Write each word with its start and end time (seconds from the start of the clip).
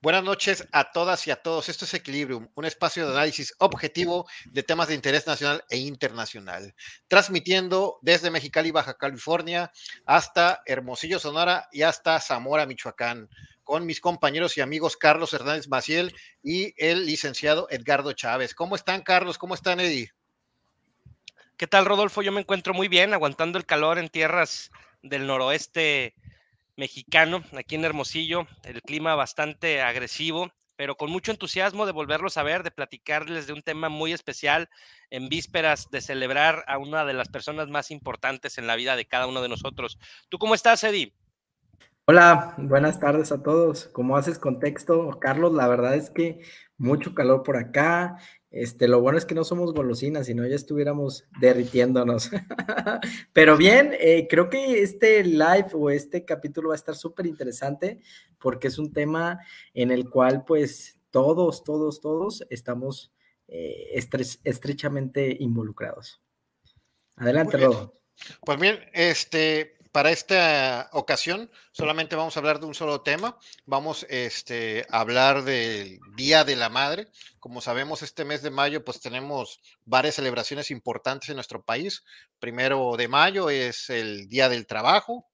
Buenas 0.00 0.22
noches 0.22 0.64
a 0.70 0.92
todas 0.92 1.26
y 1.26 1.32
a 1.32 1.42
todos. 1.42 1.68
Esto 1.68 1.84
es 1.84 1.92
Equilibrium, 1.92 2.48
un 2.54 2.64
espacio 2.64 3.04
de 3.04 3.14
análisis 3.14 3.52
objetivo 3.58 4.28
de 4.44 4.62
temas 4.62 4.86
de 4.86 4.94
interés 4.94 5.26
nacional 5.26 5.64
e 5.70 5.78
internacional. 5.78 6.72
Transmitiendo 7.08 7.98
desde 8.00 8.30
Mexicali, 8.30 8.70
Baja 8.70 8.94
California, 8.94 9.72
hasta 10.06 10.62
Hermosillo, 10.66 11.18
Sonora 11.18 11.66
y 11.72 11.82
hasta 11.82 12.20
Zamora, 12.20 12.64
Michoacán, 12.64 13.28
con 13.64 13.86
mis 13.86 14.00
compañeros 14.00 14.56
y 14.56 14.60
amigos 14.60 14.96
Carlos 14.96 15.34
Hernández 15.34 15.66
Maciel 15.66 16.14
y 16.44 16.74
el 16.76 17.04
licenciado 17.04 17.66
Edgardo 17.68 18.12
Chávez. 18.12 18.54
¿Cómo 18.54 18.76
están, 18.76 19.02
Carlos? 19.02 19.36
¿Cómo 19.36 19.54
están, 19.54 19.80
Eddie? 19.80 20.12
¿Qué 21.56 21.66
tal, 21.66 21.86
Rodolfo? 21.86 22.22
Yo 22.22 22.30
me 22.30 22.42
encuentro 22.42 22.72
muy 22.72 22.86
bien, 22.86 23.14
aguantando 23.14 23.58
el 23.58 23.66
calor 23.66 23.98
en 23.98 24.10
tierras 24.10 24.70
del 25.02 25.26
noroeste 25.26 26.14
mexicano 26.78 27.42
aquí 27.58 27.74
en 27.74 27.84
Hermosillo, 27.84 28.46
el 28.64 28.80
clima 28.80 29.14
bastante 29.14 29.82
agresivo, 29.82 30.50
pero 30.76 30.96
con 30.96 31.10
mucho 31.10 31.32
entusiasmo 31.32 31.84
de 31.86 31.92
volverlos 31.92 32.36
a 32.36 32.44
ver, 32.44 32.62
de 32.62 32.70
platicarles 32.70 33.48
de 33.48 33.52
un 33.52 33.62
tema 33.62 33.88
muy 33.88 34.12
especial 34.12 34.70
en 35.10 35.28
vísperas 35.28 35.90
de 35.90 36.00
celebrar 36.00 36.64
a 36.68 36.78
una 36.78 37.04
de 37.04 37.14
las 37.14 37.28
personas 37.28 37.68
más 37.68 37.90
importantes 37.90 38.58
en 38.58 38.68
la 38.68 38.76
vida 38.76 38.94
de 38.94 39.06
cada 39.06 39.26
uno 39.26 39.42
de 39.42 39.48
nosotros. 39.48 39.98
¿Tú 40.28 40.38
cómo 40.38 40.54
estás, 40.54 40.84
Eddie? 40.84 41.12
Hola, 42.06 42.54
buenas 42.56 43.00
tardes 43.00 43.32
a 43.32 43.42
todos. 43.42 43.90
¿Cómo 43.92 44.16
haces 44.16 44.38
contexto, 44.38 45.10
Carlos? 45.20 45.52
La 45.52 45.68
verdad 45.68 45.94
es 45.94 46.10
que 46.10 46.40
mucho 46.78 47.12
calor 47.12 47.42
por 47.42 47.56
acá. 47.56 48.16
Este, 48.50 48.88
lo 48.88 49.00
bueno 49.00 49.18
es 49.18 49.26
que 49.26 49.34
no 49.34 49.44
somos 49.44 49.74
golosinas, 49.74 50.26
sino 50.26 50.46
ya 50.46 50.56
estuviéramos 50.56 51.24
derritiéndonos. 51.40 52.30
Pero 53.32 53.56
bien, 53.56 53.94
eh, 54.00 54.26
creo 54.28 54.48
que 54.48 54.82
este 54.82 55.22
live 55.22 55.68
o 55.74 55.90
este 55.90 56.24
capítulo 56.24 56.68
va 56.68 56.74
a 56.74 56.76
estar 56.76 56.96
súper 56.96 57.26
interesante 57.26 58.00
porque 58.38 58.68
es 58.68 58.78
un 58.78 58.92
tema 58.92 59.40
en 59.74 59.90
el 59.90 60.08
cual 60.08 60.44
pues 60.46 60.98
todos, 61.10 61.62
todos, 61.62 62.00
todos 62.00 62.44
estamos 62.48 63.12
eh, 63.48 64.00
estrechamente 64.44 65.36
involucrados. 65.40 66.22
Adelante, 67.16 67.58
Rodo. 67.58 67.94
Pues 68.44 68.58
bien, 68.58 68.78
este, 68.92 69.76
para 69.92 70.10
esta 70.10 70.88
ocasión 70.92 71.50
solamente 71.72 72.16
vamos 72.16 72.36
a 72.36 72.40
hablar 72.40 72.60
de 72.60 72.66
un 72.66 72.74
solo 72.74 73.02
tema. 73.02 73.38
Vamos 73.66 74.06
este, 74.08 74.86
a 74.90 75.00
hablar 75.00 75.44
del 75.44 75.98
Día 76.16 76.44
de 76.44 76.56
la 76.56 76.68
Madre. 76.68 77.08
Como 77.38 77.60
sabemos, 77.60 78.02
este 78.02 78.24
mes 78.24 78.42
de 78.42 78.50
mayo 78.50 78.84
pues 78.84 79.00
tenemos 79.00 79.60
varias 79.84 80.16
celebraciones 80.16 80.70
importantes 80.70 81.28
en 81.28 81.36
nuestro 81.36 81.62
país. 81.62 82.04
Primero 82.38 82.96
de 82.96 83.08
mayo 83.08 83.50
es 83.50 83.90
el 83.90 84.28
Día 84.28 84.48
del 84.48 84.66
Trabajo, 84.66 85.26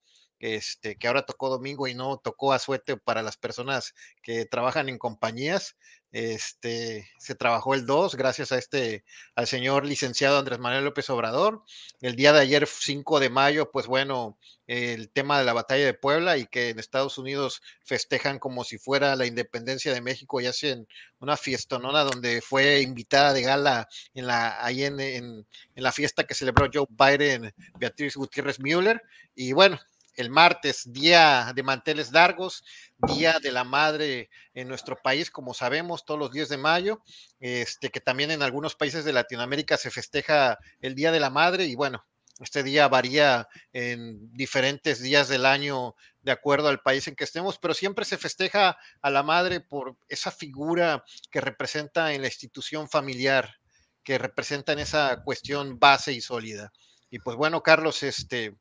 este, 0.45 0.97
que 0.97 1.09
ahora 1.09 1.25
tocó 1.25 1.49
domingo 1.49 1.89
y 1.89 1.95
no 1.95 2.19
tocó 2.19 2.53
a 2.53 2.59
suerte 2.59 2.99
para 2.99 3.23
las 3.23 3.39
personas 3.39 3.95
que 4.23 4.45
trabajan 4.45 4.91
en 4.91 4.99
compañías. 4.99 5.75
Este, 6.13 7.09
se 7.19 7.35
trabajó 7.35 7.75
el 7.75 7.87
2 7.87 8.15
gracias 8.15 8.53
a 8.53 8.59
este, 8.59 9.05
al 9.35 9.47
señor 9.47 9.87
licenciado 9.87 10.39
Andrés 10.39 10.59
Manuel 10.59 10.85
López 10.85 11.09
Obrador. 11.09 11.63
El 12.03 12.15
día 12.15 12.35
de 12.35 12.41
ayer, 12.41 12.67
5 12.67 13.21
de 13.21 13.31
mayo, 13.31 13.71
pues 13.73 13.87
bueno, 13.87 14.39
el 14.67 15.11
tema 15.11 15.39
de 15.39 15.47
la 15.47 15.55
batalla 15.55 15.87
de 15.87 15.95
Puebla 15.95 16.37
y 16.37 16.47
que 16.47 16.69
en 16.69 16.79
Estados 16.79 17.17
Unidos 17.17 17.63
festejan 17.83 18.39
como 18.39 18.65
si 18.65 18.77
fuera 18.77 19.17
la 19.17 19.25
independencia 19.25 19.95
de 19.95 20.03
México 20.03 20.43
y 20.43 20.47
hacen 20.47 20.87
una 21.21 21.39
fiestonona 21.39 22.05
donde 22.05 22.43
fue 22.43 22.83
invitada 22.83 23.33
de 23.33 23.43
gala 23.43 23.89
en 24.13 24.27
la, 24.27 24.63
ahí 24.63 24.85
en, 24.85 25.01
en 25.01 25.47
la 25.75 25.91
fiesta 25.91 26.25
que 26.25 26.35
celebró 26.35 26.69
Joe 26.71 26.87
Biden, 26.91 27.55
Beatriz 27.79 28.15
Gutiérrez 28.15 28.61
Müller. 28.61 29.01
Y 29.35 29.53
bueno, 29.55 29.81
el 30.17 30.31
martes, 30.31 30.93
día 30.93 31.53
de 31.55 31.63
manteles 31.63 32.13
largos, 32.13 32.65
día 32.99 33.39
de 33.41 33.53
la 33.53 33.65
madre 33.65 34.31
en 34.55 34.69
nuestro 34.69 34.97
país, 35.03 35.31
como 35.31 35.55
sabemos, 35.55 36.05
todos 36.05 36.21
los 36.21 36.33
días 36.33 36.49
de 36.49 36.57
mayo, 36.57 37.03
este, 37.41 37.91
que 37.91 38.01
también 38.01 38.31
en 38.31 38.43
algunos 38.43 38.75
países 38.75 39.05
de 39.05 39.13
Latinoamérica 39.13 39.77
se 39.77 39.91
festeja 39.91 40.59
el 40.81 40.95
Día 40.95 41.13
de 41.13 41.21
la 41.21 41.31
Madre 41.31 41.65
y 41.65 41.75
bueno, 41.75 42.05
este 42.41 42.65
día 42.65 42.89
varía 42.89 43.49
en 43.73 44.33
diferentes 44.33 45.01
días 45.01 45.29
del 45.29 45.47
año 45.47 45.95
de 46.23 46.33
acuerdo 46.33 46.69
al 46.69 46.81
país 46.81 47.07
en 47.07 47.15
que 47.15 47.25
estemos, 47.25 47.59
pero 47.59 47.75
siempre 47.75 48.05
se 48.05 48.19
festeja 48.19 48.77
a 49.03 49.11
la 49.11 49.23
madre 49.23 49.61
por 49.61 49.97
esa 50.09 50.33
figura 50.33 51.05
que 51.31 51.41
representa 51.41 52.13
en 52.13 52.23
la 52.23 52.29
institución 52.29 52.89
familiar, 52.89 53.55
que 54.03 54.19
representa 54.19 54.73
en 54.73 54.81
esa 54.81 55.23
cuestión 55.23 55.79
base 55.79 56.13
y 56.13 56.21
sólida. 56.21 56.73
Y 57.09 57.21
pues 57.21 57.37
bueno, 57.37 57.63
Carlos, 57.63 58.03
este, 58.03 58.57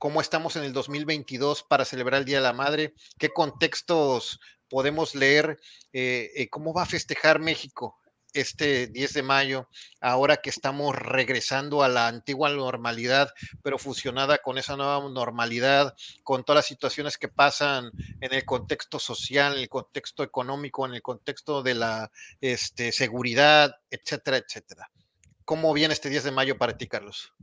cómo 0.00 0.22
estamos 0.22 0.56
en 0.56 0.64
el 0.64 0.72
2022 0.72 1.62
para 1.62 1.84
celebrar 1.84 2.20
el 2.20 2.24
Día 2.24 2.38
de 2.38 2.42
la 2.42 2.54
Madre, 2.54 2.94
qué 3.18 3.28
contextos 3.28 4.40
podemos 4.70 5.14
leer, 5.14 5.60
eh, 5.92 6.30
eh, 6.34 6.48
cómo 6.48 6.72
va 6.72 6.84
a 6.84 6.86
festejar 6.86 7.38
México 7.38 7.98
este 8.32 8.86
10 8.86 9.12
de 9.12 9.22
mayo, 9.22 9.68
ahora 10.00 10.38
que 10.38 10.48
estamos 10.48 10.96
regresando 10.96 11.82
a 11.82 11.88
la 11.88 12.08
antigua 12.08 12.48
normalidad, 12.48 13.28
pero 13.62 13.76
fusionada 13.76 14.38
con 14.38 14.56
esa 14.56 14.74
nueva 14.76 15.06
normalidad, 15.10 15.94
con 16.22 16.44
todas 16.44 16.60
las 16.60 16.66
situaciones 16.66 17.18
que 17.18 17.28
pasan 17.28 17.90
en 18.20 18.32
el 18.32 18.46
contexto 18.46 18.98
social, 18.98 19.54
en 19.54 19.60
el 19.60 19.68
contexto 19.68 20.22
económico, 20.22 20.86
en 20.86 20.94
el 20.94 21.02
contexto 21.02 21.62
de 21.62 21.74
la 21.74 22.10
este, 22.40 22.92
seguridad, 22.92 23.74
etcétera, 23.90 24.38
etcétera. 24.38 24.90
¿Cómo 25.44 25.74
viene 25.74 25.92
este 25.92 26.08
10 26.08 26.24
de 26.24 26.30
mayo 26.30 26.56
para 26.56 26.78
ti, 26.78 26.86
Carlos? 26.86 27.34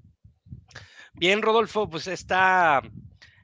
Bien, 1.20 1.42
Rodolfo, 1.42 1.90
pues 1.90 2.06
está, 2.06 2.80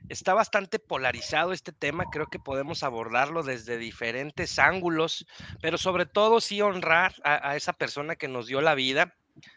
está 0.08 0.36
bastante 0.36 0.78
polarizado 0.78 1.54
este 1.54 1.72
tema. 1.72 2.06
Creo 2.12 2.28
que 2.28 2.38
podemos 2.38 2.84
abordarlo 2.84 3.42
desde 3.42 3.80
diferentes 3.80 4.60
ángulos, 4.60 5.26
pero 5.60 5.80
sobre 5.80 6.06
todo 6.06 6.40
sí 6.40 6.62
honrar 6.62 7.16
a, 7.24 7.56
esa 7.56 7.74
persona 7.74 8.16
que 8.16 8.28
nos 8.28 8.46
dio 8.46 8.62
la 8.62 8.76
vida, 8.76 9.16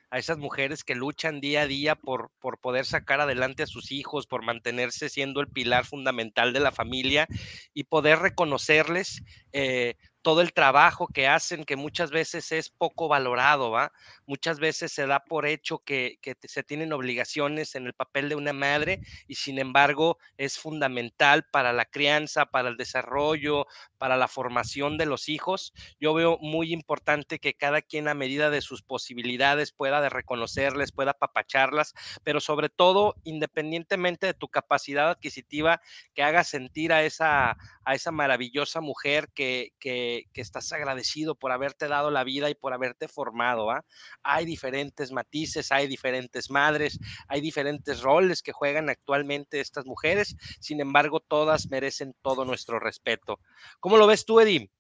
a 0.09 0.19
esas 0.19 0.39
mujeres 0.39 0.83
que 0.83 0.95
luchan 0.95 1.43
día 1.43 1.61
a 1.61 1.67
día 1.67 1.95
por, 1.95 2.31
por 2.41 2.59
poder 2.59 2.87
sacar 2.87 3.21
adelante 3.21 3.65
a 3.65 3.67
sus 3.67 3.93
hijos, 3.93 4.27
por 4.27 4.43
mantenerse 4.43 5.11
siendo 5.11 5.43
el 5.43 5.49
pilar 5.49 5.85
fundamental 5.85 6.55
de 6.55 6.61
la 6.61 6.73
familia 6.73 7.27
y 7.75 7.85
poder 7.85 8.21
reconocerles 8.21 9.23
eh, 9.53 9.97
todo 10.27 10.41
el 10.41 10.53
trabajo 10.53 11.07
que 11.07 11.29
hacen, 11.29 11.63
que 11.63 11.77
muchas 11.77 12.11
veces 12.11 12.51
es 12.51 12.69
poco 12.69 13.07
valorado, 13.07 13.71
¿va? 13.71 13.93
Muchas 14.27 14.59
veces 14.59 14.91
se 14.91 15.07
da 15.07 15.21
por 15.21 15.47
hecho 15.47 15.79
que, 15.79 16.19
se 16.43 16.65
tienen 16.65 16.93
obligaciones 16.93 17.77
en 17.77 17.87
el 17.87 17.95
papel 17.95 18.29
de 18.29 18.35
una 18.35 18.53
madre 18.53 19.01
y 19.29 19.37
sin 19.37 19.61
embargo 19.61 20.19
es 20.37 20.59
fundamental 20.59 21.45
para 21.53 21.73
la 21.73 21.85
crianza, 21.85 22.47
para 22.47 22.71
el 22.71 22.77
desarrollo, 22.77 23.69
para 23.99 24.17
la 24.17 24.27
formación 24.27 24.99
de 24.99 25.07
los 25.07 25.29
hijos. 25.29 25.73
Yo 26.01 26.13
veo 26.13 26.39
muy 26.41 26.73
importante 26.73 27.39
que 27.39 27.55
cada 27.55 27.81
quien 27.81 28.09
a 28.09 28.15
medida 28.15 28.51
de 28.51 28.63
sus 28.63 28.83
posibilidades 28.83 29.71
pueda 29.71 30.01
de 30.01 30.09
reconocerles, 30.09 30.91
pueda 30.91 31.13
apapacharlas, 31.13 31.95
pero 32.25 32.41
sobre 32.41 32.69
todo, 32.69 33.15
independientemente 33.23 34.27
de 34.27 34.35
tu 34.35 34.49
capacidad 34.49 35.09
adquisitiva, 35.09 35.81
que 36.15 36.25
haga 36.25 36.43
sentir 36.43 36.93
a 36.93 37.05
esa, 37.05 37.57
a 37.85 37.95
esa 37.95 38.11
maravillosa 38.11 38.81
mujer 38.81 39.31
que 39.33 39.73
que, 40.33 40.41
estás 40.41 40.73
agradecido 40.73 41.35
por 41.35 41.53
haberte 41.53 41.89
dado 41.89 42.11
la 42.11 42.25
vida 42.25 42.51
y 42.51 42.55
por 42.55 42.73
haberte 42.73 43.09
formado. 43.09 43.71
¿ah? 43.71 43.85
Hay 44.23 44.45
diferentes 44.45 45.13
matices, 45.13 45.73
hay 45.73 45.87
diferentes 45.87 46.51
madres, 46.51 46.99
hay 47.29 47.41
diferentes 47.41 48.03
roles 48.03 48.43
que 48.43 48.53
juegan 48.53 48.89
actualmente 48.89 49.61
estas 49.61 49.87
mujeres, 49.87 50.37
sin 50.61 50.81
embargo, 50.81 51.21
todas 51.21 51.69
merecen 51.71 52.15
todo 52.23 52.45
nuestro 52.45 52.79
respeto. 52.79 53.39
¿Cómo 53.81 53.97
lo 53.97 54.07
ves 54.07 54.25
tú, 54.25 54.41
Eddie? 54.41 54.71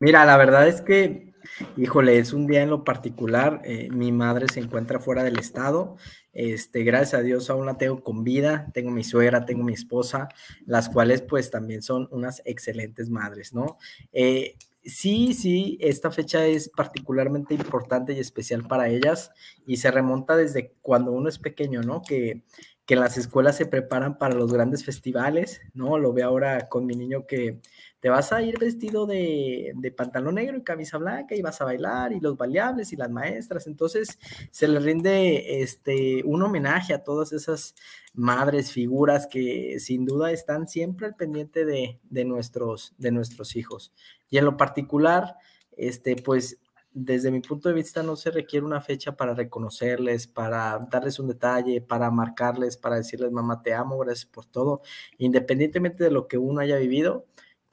Mira, 0.00 0.24
la 0.24 0.36
verdad 0.36 0.68
es 0.68 0.82
que, 0.82 1.32
híjole, 1.76 2.18
es 2.18 2.32
un 2.32 2.46
día 2.46 2.62
en 2.62 2.70
lo 2.70 2.84
particular. 2.84 3.62
Eh, 3.64 3.88
mi 3.90 4.12
madre 4.12 4.48
se 4.48 4.60
encuentra 4.60 4.98
fuera 4.98 5.22
del 5.22 5.38
estado. 5.38 5.96
Este, 6.34 6.84
gracias 6.84 7.14
a 7.14 7.22
Dios 7.22 7.48
aún 7.50 7.66
la 7.66 7.78
tengo 7.78 8.02
con 8.02 8.24
vida. 8.24 8.70
Tengo 8.74 8.90
mi 8.90 9.04
suegra, 9.04 9.44
tengo 9.44 9.64
mi 9.64 9.72
esposa, 9.72 10.28
las 10.66 10.88
cuales 10.88 11.22
pues 11.22 11.50
también 11.50 11.82
son 11.82 12.08
unas 12.10 12.42
excelentes 12.44 13.08
madres, 13.08 13.54
¿no? 13.54 13.78
Eh, 14.12 14.56
sí, 14.84 15.32
sí, 15.32 15.78
esta 15.80 16.10
fecha 16.10 16.46
es 16.46 16.68
particularmente 16.68 17.54
importante 17.54 18.12
y 18.12 18.18
especial 18.18 18.66
para 18.66 18.88
ellas 18.88 19.30
y 19.66 19.78
se 19.78 19.90
remonta 19.90 20.36
desde 20.36 20.74
cuando 20.82 21.12
uno 21.12 21.28
es 21.28 21.38
pequeño, 21.38 21.82
¿no? 21.82 22.02
Que 22.02 22.42
que 22.86 22.96
las 22.96 23.16
escuelas 23.16 23.56
se 23.56 23.66
preparan 23.66 24.18
para 24.18 24.34
los 24.34 24.52
grandes 24.52 24.84
festivales, 24.84 25.62
¿no? 25.72 25.98
Lo 25.98 26.12
veo 26.12 26.28
ahora 26.28 26.68
con 26.68 26.84
mi 26.84 26.94
niño 26.94 27.26
que 27.26 27.60
te 28.04 28.10
vas 28.10 28.32
a 28.32 28.42
ir 28.42 28.58
vestido 28.58 29.06
de, 29.06 29.72
pantalón 29.96 30.34
negro 30.34 30.58
y 30.58 30.62
camisa 30.62 30.98
blanca 30.98 31.34
y 31.34 31.40
vas 31.40 31.62
a 31.62 31.64
bailar 31.64 32.12
y 32.12 32.20
los 32.20 32.36
baleables 32.36 32.92
y 32.92 32.96
las 32.96 33.08
maestras. 33.08 33.66
Entonces 33.66 34.18
se 34.50 34.68
le 34.68 34.78
rinde 34.78 35.62
este, 35.62 36.22
un 36.22 36.42
homenaje 36.42 36.92
a 36.92 37.02
todas 37.02 37.32
esas 37.32 37.74
madres, 38.12 38.72
figuras 38.72 39.26
que 39.26 39.80
sin 39.80 40.04
duda 40.04 40.32
están 40.32 40.68
siempre 40.68 41.06
al 41.06 41.16
pendiente 41.16 41.64
de, 41.64 41.98
de 42.02 42.24
nuestros, 42.26 42.92
de 42.98 43.10
nuestros 43.10 43.56
hijos. 43.56 43.94
Y 44.28 44.36
en 44.36 44.44
lo 44.44 44.58
particular, 44.58 45.36
este, 45.74 46.14
pues 46.14 46.58
desde 46.92 47.30
mi 47.30 47.40
punto 47.40 47.70
de 47.70 47.74
vista 47.74 48.02
no 48.02 48.16
se 48.16 48.30
requiere 48.30 48.66
una 48.66 48.82
fecha 48.82 49.16
para 49.16 49.32
reconocerles, 49.32 50.26
para 50.26 50.78
darles 50.90 51.18
un 51.18 51.28
detalle, 51.28 51.80
para 51.80 52.10
marcarles, 52.10 52.76
para 52.76 52.96
decirles, 52.96 53.32
mamá, 53.32 53.62
te 53.62 53.72
amo, 53.72 53.96
gracias 53.96 54.26
por 54.26 54.44
todo, 54.44 54.82
independientemente 55.16 56.04
de 56.04 56.10
lo 56.10 56.28
que 56.28 56.36
uno 56.36 56.60
haya 56.60 56.76
vivido 56.76 57.24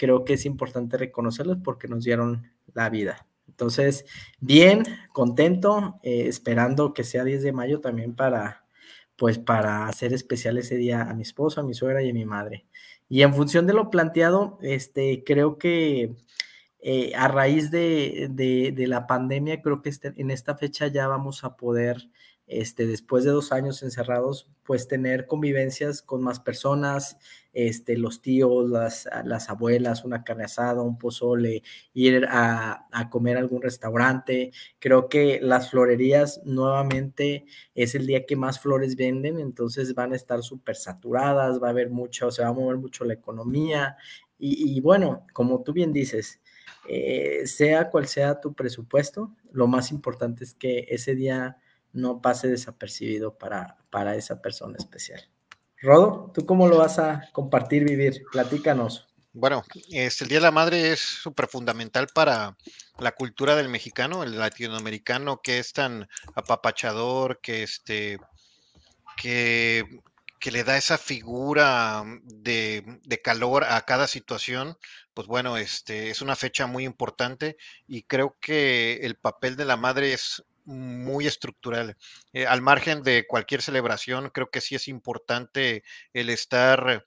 creo 0.02 0.26
que 0.26 0.34
es 0.34 0.48
importante 0.48 0.98
reconocerlos 0.98 1.60
porque 1.64 1.88
nos 1.88 2.04
dieron 2.04 2.50
la 2.74 2.90
vida. 2.90 3.28
Entonces, 3.48 4.04
bien, 4.40 4.82
contento, 5.14 6.00
eh, 6.02 6.26
esperando 6.26 6.92
que 6.92 7.04
sea 7.04 7.24
10 7.24 7.44
de 7.44 7.52
mayo 7.52 7.82
también 7.82 8.16
para, 8.16 8.66
pues, 9.16 9.38
para 9.38 9.86
hacer 9.86 10.12
especial 10.12 10.58
ese 10.58 10.76
día 10.78 11.04
a 11.04 11.14
mi 11.14 11.22
esposa, 11.22 11.62
a 11.62 11.64
mi 11.64 11.76
suegra 11.76 12.02
y 12.02 12.10
a 12.10 12.14
mi 12.16 12.26
madre. 12.26 12.66
Y 13.10 13.22
en 13.22 13.36
función 13.36 13.68
de 13.68 13.74
lo 13.74 13.92
planteado, 13.92 14.58
este, 14.64 15.24
creo 15.24 15.60
que 15.60 16.16
eh, 16.80 17.14
a 17.16 17.28
raíz 17.28 17.70
de, 17.70 18.28
de, 18.32 18.88
la 18.88 19.06
pandemia, 19.06 19.62
creo 19.62 19.84
que 19.84 19.90
este, 19.90 20.14
en 20.18 20.32
esta 20.32 20.58
fecha 20.58 20.88
ya 20.88 21.08
vamos 21.08 21.44
a 21.44 21.58
poder 21.58 22.10
este, 22.52 22.86
después 22.86 23.24
de 23.24 23.32
dos 23.32 23.54
años 23.54 23.82
encerrados, 23.82 24.50
pues 24.64 24.88
tener 24.88 25.26
convivencias 25.26 26.02
con 26.02 26.22
más 26.22 26.42
personas, 26.42 27.18
este, 27.54 27.98
los 27.98 28.22
tíos, 28.22 28.70
las, 28.70 29.08
las 29.24 29.50
abuelas, 29.50 30.04
una 30.04 30.24
carne 30.24 30.44
asada, 30.44 30.82
un 30.82 30.98
pozole, 30.98 31.64
ir 31.94 32.26
a, 32.30 32.88
comer 33.10 33.38
a 33.38 33.40
algún 33.40 33.62
restaurante. 33.62 34.52
Creo 34.80 35.08
que 35.08 35.40
las 35.42 35.72
florerías 35.72 36.42
nuevamente 36.44 37.46
es 37.74 37.96
el 37.96 38.06
día 38.06 38.26
que 38.26 38.36
más 38.36 38.60
flores 38.60 38.98
venden, 38.98 39.40
entonces 39.40 39.96
van 39.96 40.12
a 40.12 40.18
estar 40.18 40.44
súper 40.44 40.76
saturadas, 40.76 41.62
va 41.62 41.68
a 41.68 41.72
haber 41.72 41.90
mucho, 41.90 42.32
se 42.32 42.44
va 42.44 42.50
a 42.50 42.54
mover 42.54 42.78
mucho 42.78 43.06
la 43.06 43.14
economía. 43.14 43.96
Y, 44.38 44.76
y 44.78 44.82
bueno, 44.82 45.26
como 45.34 45.64
tú 45.64 45.72
bien 45.72 45.94
dices, 45.94 46.42
eh, 46.90 47.44
sea 47.46 47.90
cual 47.90 48.08
sea 48.08 48.42
tu 48.42 48.54
presupuesto, 48.54 49.32
lo 49.52 49.68
más 49.68 49.92
importante 49.92 50.44
es 50.44 50.54
que 50.54 50.88
ese 50.90 51.16
día 51.16 51.58
no 51.94 52.22
pase 52.22 52.48
desapercibido 52.48 53.38
para, 53.38 53.78
para 53.90 54.16
esa 54.16 54.42
persona 54.42 54.78
especial. 54.78 55.22
Rodo, 55.82 56.32
¿tú 56.34 56.46
cómo 56.46 56.68
lo 56.68 56.78
vas 56.78 57.00
a 57.00 57.30
compartir, 57.34 57.84
vivir? 57.86 58.24
Platícanos. 58.32 59.08
Bueno, 59.34 59.64
este, 59.92 60.26
el 60.26 60.30
Día 60.30 60.40
de 60.40 60.44
la 60.44 60.52
Madre 60.52 60.92
es 60.92 61.00
súper 61.00 61.48
fundamental 61.48 62.08
para 62.14 62.58
la 63.00 63.14
cultura 63.14 63.56
del 63.56 63.70
mexicano, 63.70 64.24
el 64.24 64.38
latinoamericano, 64.38 65.42
que 65.42 65.58
es 65.58 65.72
tan 65.72 66.10
apapachador, 66.36 67.40
que, 67.40 67.64
este, 67.64 68.20
que, 69.16 69.86
que 70.40 70.52
le 70.52 70.66
da 70.66 70.78
esa 70.78 70.98
figura 70.98 72.04
de, 72.24 73.00
de, 73.06 73.22
calor 73.22 73.64
a 73.64 73.82
cada 73.86 74.06
situación. 74.08 74.78
Pues 75.14 75.28
bueno, 75.28 75.56
este, 75.56 76.10
es 76.10 76.22
una 76.22 76.36
fecha 76.36 76.68
muy 76.68 76.84
importante 76.84 77.56
y 77.88 78.04
creo 78.04 78.36
que 78.42 79.00
el 79.04 79.16
papel 79.16 79.56
de 79.56 79.66
la 79.66 79.78
madre 79.78 80.14
es 80.14 80.44
muy 80.66 81.28
estructural. 81.28 81.98
Eh, 82.34 82.46
al 82.46 82.62
margen 82.62 83.04
de 83.04 83.26
cualquier 83.28 83.62
celebración, 83.62 84.30
creo 84.30 84.50
que 84.50 84.62
sí 84.62 84.76
es 84.76 84.88
importante 84.88 85.84
el 86.14 86.30
estar 86.30 87.06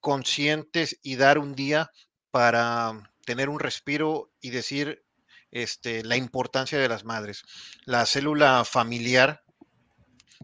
conscientes 0.00 0.98
y 1.02 1.16
dar 1.16 1.38
un 1.38 1.54
día 1.54 1.90
para 2.30 3.12
tener 3.24 3.48
un 3.48 3.60
respiro 3.60 4.32
y 4.40 4.50
decir 4.50 5.04
este, 5.50 6.02
la 6.02 6.16
importancia 6.16 6.78
de 6.78 6.88
las 6.88 7.04
madres. 7.04 7.44
La 7.84 8.06
célula 8.06 8.64
familiar 8.64 9.44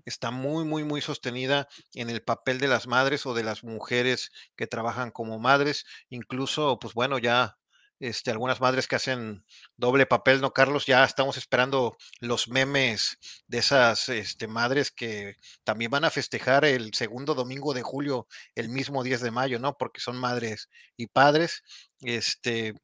está 0.04 0.30
muy, 0.30 0.64
muy, 0.64 0.84
muy 0.84 1.00
sostenida 1.00 1.68
en 1.94 2.10
el 2.10 2.22
papel 2.22 2.58
de 2.58 2.68
las 2.68 2.86
madres 2.86 3.26
o 3.26 3.34
de 3.34 3.42
las 3.42 3.64
mujeres 3.64 4.30
que 4.56 4.66
trabajan 4.66 5.10
como 5.10 5.38
madres. 5.38 5.86
Incluso, 6.08 6.78
pues 6.78 6.94
bueno, 6.94 7.18
ya 7.18 7.58
este, 8.00 8.30
algunas 8.30 8.60
madres 8.60 8.86
que 8.86 8.96
hacen 8.96 9.44
doble 9.76 10.06
papel, 10.06 10.40
¿no, 10.40 10.52
Carlos? 10.52 10.86
Ya 10.86 11.04
estamos 11.04 11.36
esperando 11.36 11.96
los 12.20 12.48
memes 12.48 13.18
de 13.46 13.58
esas 13.58 14.08
este, 14.08 14.46
madres 14.46 14.90
que 14.90 15.36
también 15.64 15.90
van 15.90 16.04
a 16.04 16.10
festejar 16.10 16.64
el 16.64 16.94
segundo 16.94 17.34
domingo 17.34 17.74
de 17.74 17.82
julio, 17.82 18.26
el 18.54 18.68
mismo 18.68 19.02
10 19.02 19.20
de 19.20 19.30
mayo, 19.30 19.58
¿no? 19.58 19.76
Porque 19.76 20.00
son 20.00 20.16
madres 20.16 20.68
y 20.96 21.08
padres. 21.08 21.62
Este, 22.00 22.74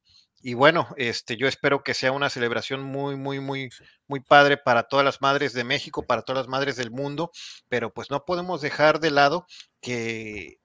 y 0.41 0.53
bueno, 0.53 0.87
este, 0.97 1.37
yo 1.37 1.47
espero 1.47 1.81
que 1.83 1.95
sea 1.95 2.11
una 2.11 2.29
celebración 2.29 2.83
muy, 2.83 3.15
muy, 3.15 3.39
muy, 3.39 3.69
muy 4.07 4.19
padre 4.19 4.57
para 4.57 4.83
todas 4.83 5.03
las 5.03 5.19
madres 5.19 5.53
de 5.53 5.63
México, 5.63 6.05
para 6.05 6.21
todas 6.21 6.43
las 6.43 6.47
madres 6.47 6.75
del 6.75 6.91
mundo, 6.91 7.31
pero 7.67 7.91
pues 7.91 8.11
no 8.11 8.25
podemos 8.25 8.61
dejar 8.61 8.99
de 8.99 9.09
lado 9.09 9.47
que 9.81 10.59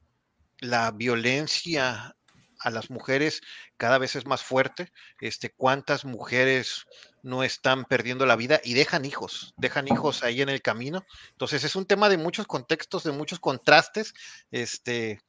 la 0.59 0.91
violencia 0.91 2.15
a 2.61 2.71
las 2.71 2.91
mujeres 2.91 3.43
cada 3.77 3.99
vez 3.99 4.17
es 4.17 4.27
más 4.27 4.43
fuerte. 4.43 4.93
Este, 5.21 5.51
cuántas 5.51 6.05
mujeres 6.05 6.87
no 7.23 7.43
están 7.43 7.85
perdiendo 7.85 8.27
la 8.27 8.37
vida 8.37 8.61
y 8.63 8.75
dejan 8.75 9.05
hijos, 9.05 9.55
dejan 9.57 9.89
hijos 9.89 10.23
ahí 10.23 10.43
en 10.43 10.49
el 10.49 10.63
camino. 10.63 11.05
Entonces 11.31 11.65
es 11.65 11.77
un 11.77 11.87
tema 11.87 12.09
de 12.09 12.19
muchos 12.19 12.47
contextos, 12.47 13.05
de 13.05 13.13
muchos 13.13 13.41
contrastes. 13.41 14.15
Este, 14.51 15.21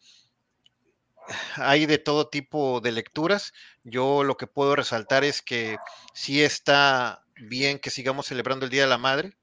hay 1.55 1.85
de 1.85 1.97
todo 1.97 2.27
tipo 2.27 2.81
de 2.81 2.91
lecturas. 2.91 3.53
Yo 3.83 4.23
lo 4.23 4.37
que 4.37 4.47
puedo 4.47 4.75
resaltar 4.75 5.23
es 5.23 5.41
que 5.41 5.77
sí 6.13 6.43
está 6.43 7.23
bien 7.35 7.79
que 7.79 7.89
sigamos 7.89 8.27
celebrando 8.27 8.65
el 8.65 8.71
Día 8.71 8.83
de 8.83 8.89
la 8.89 8.97
Madre 8.97 9.37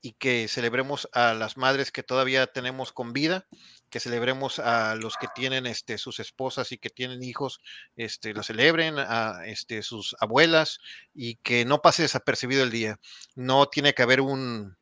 y 0.00 0.12
que 0.12 0.48
celebremos 0.48 1.08
a 1.12 1.32
las 1.32 1.56
madres 1.56 1.92
que 1.92 2.02
todavía 2.02 2.48
tenemos 2.48 2.92
con 2.92 3.12
vida, 3.12 3.46
que 3.92 4.00
celebremos 4.00 4.58
a 4.58 4.96
los 4.96 5.16
que 5.16 5.28
tienen 5.34 5.66
este, 5.66 5.98
sus 5.98 6.18
esposas 6.18 6.72
y 6.72 6.78
que 6.78 6.90
tienen 6.90 7.22
hijos, 7.22 7.60
este, 7.94 8.32
lo 8.32 8.42
celebren, 8.42 8.96
a 8.98 9.42
este, 9.46 9.82
sus 9.82 10.16
abuelas 10.18 10.80
y 11.14 11.36
que 11.36 11.64
no 11.66 11.82
pase 11.82 12.02
desapercibido 12.02 12.64
el 12.64 12.70
día. 12.70 12.98
No 13.36 13.66
tiene 13.66 13.92
que 13.92 14.02
haber 14.02 14.22
un, 14.22 14.76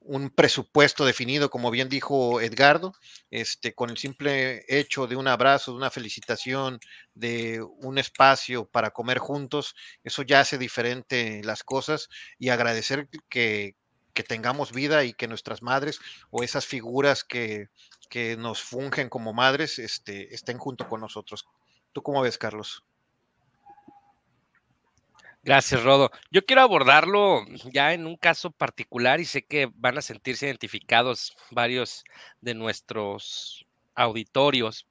un 0.00 0.30
presupuesto 0.30 1.04
definido, 1.04 1.50
como 1.50 1.70
bien 1.70 1.90
dijo 1.90 2.40
Edgardo, 2.40 2.94
este, 3.30 3.74
con 3.74 3.90
el 3.90 3.98
simple 3.98 4.64
hecho 4.68 5.06
de 5.06 5.16
un 5.16 5.28
abrazo, 5.28 5.72
de 5.72 5.76
una 5.76 5.90
felicitación, 5.90 6.80
de 7.14 7.60
un 7.62 7.98
espacio 7.98 8.64
para 8.64 8.90
comer 8.90 9.18
juntos, 9.18 9.74
eso 10.02 10.22
ya 10.22 10.40
hace 10.40 10.56
diferente 10.56 11.42
las 11.44 11.62
cosas 11.62 12.08
y 12.38 12.48
agradecer 12.48 13.08
que, 13.28 13.74
que 14.16 14.24
tengamos 14.24 14.72
vida 14.72 15.04
y 15.04 15.12
que 15.12 15.28
nuestras 15.28 15.62
madres 15.62 16.00
o 16.30 16.42
esas 16.42 16.64
figuras 16.64 17.22
que, 17.22 17.68
que 18.08 18.36
nos 18.38 18.62
fungen 18.62 19.10
como 19.10 19.34
madres 19.34 19.78
este, 19.78 20.34
estén 20.34 20.56
junto 20.56 20.88
con 20.88 21.02
nosotros. 21.02 21.46
¿Tú 21.92 22.02
cómo 22.02 22.22
ves, 22.22 22.38
Carlos? 22.38 22.82
Gracias, 25.42 25.84
Rodo. 25.84 26.10
Yo 26.30 26.46
quiero 26.46 26.62
abordarlo 26.62 27.44
ya 27.72 27.92
en 27.92 28.06
un 28.06 28.16
caso 28.16 28.50
particular 28.50 29.20
y 29.20 29.26
sé 29.26 29.44
que 29.44 29.70
van 29.74 29.98
a 29.98 30.02
sentirse 30.02 30.46
identificados 30.46 31.36
varios 31.50 32.02
de 32.40 32.54
nuestros 32.54 33.66
auditorios. 33.94 34.86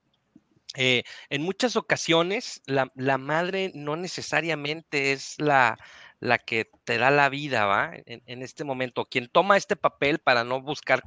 Eh, 0.75 1.03
en 1.29 1.41
muchas 1.41 1.75
ocasiones, 1.75 2.61
la, 2.67 2.91
la, 2.95 3.17
madre 3.17 3.71
no 3.73 3.95
necesariamente 3.95 5.13
es 5.13 5.35
la, 5.39 5.77
la 6.25 6.39
que 6.39 6.69
te 6.83 6.97
da 6.97 7.11
la 7.11 7.29
vida, 7.29 7.65
¿va? 7.65 7.93
En, 8.05 8.41
este 8.41 8.63
momento, 8.63 9.05
quien 9.05 9.27
toma 9.27 9.57
este 9.57 9.75
papel 9.75 10.19
para 10.19 10.43
no 10.43 10.61
buscar 10.61 11.03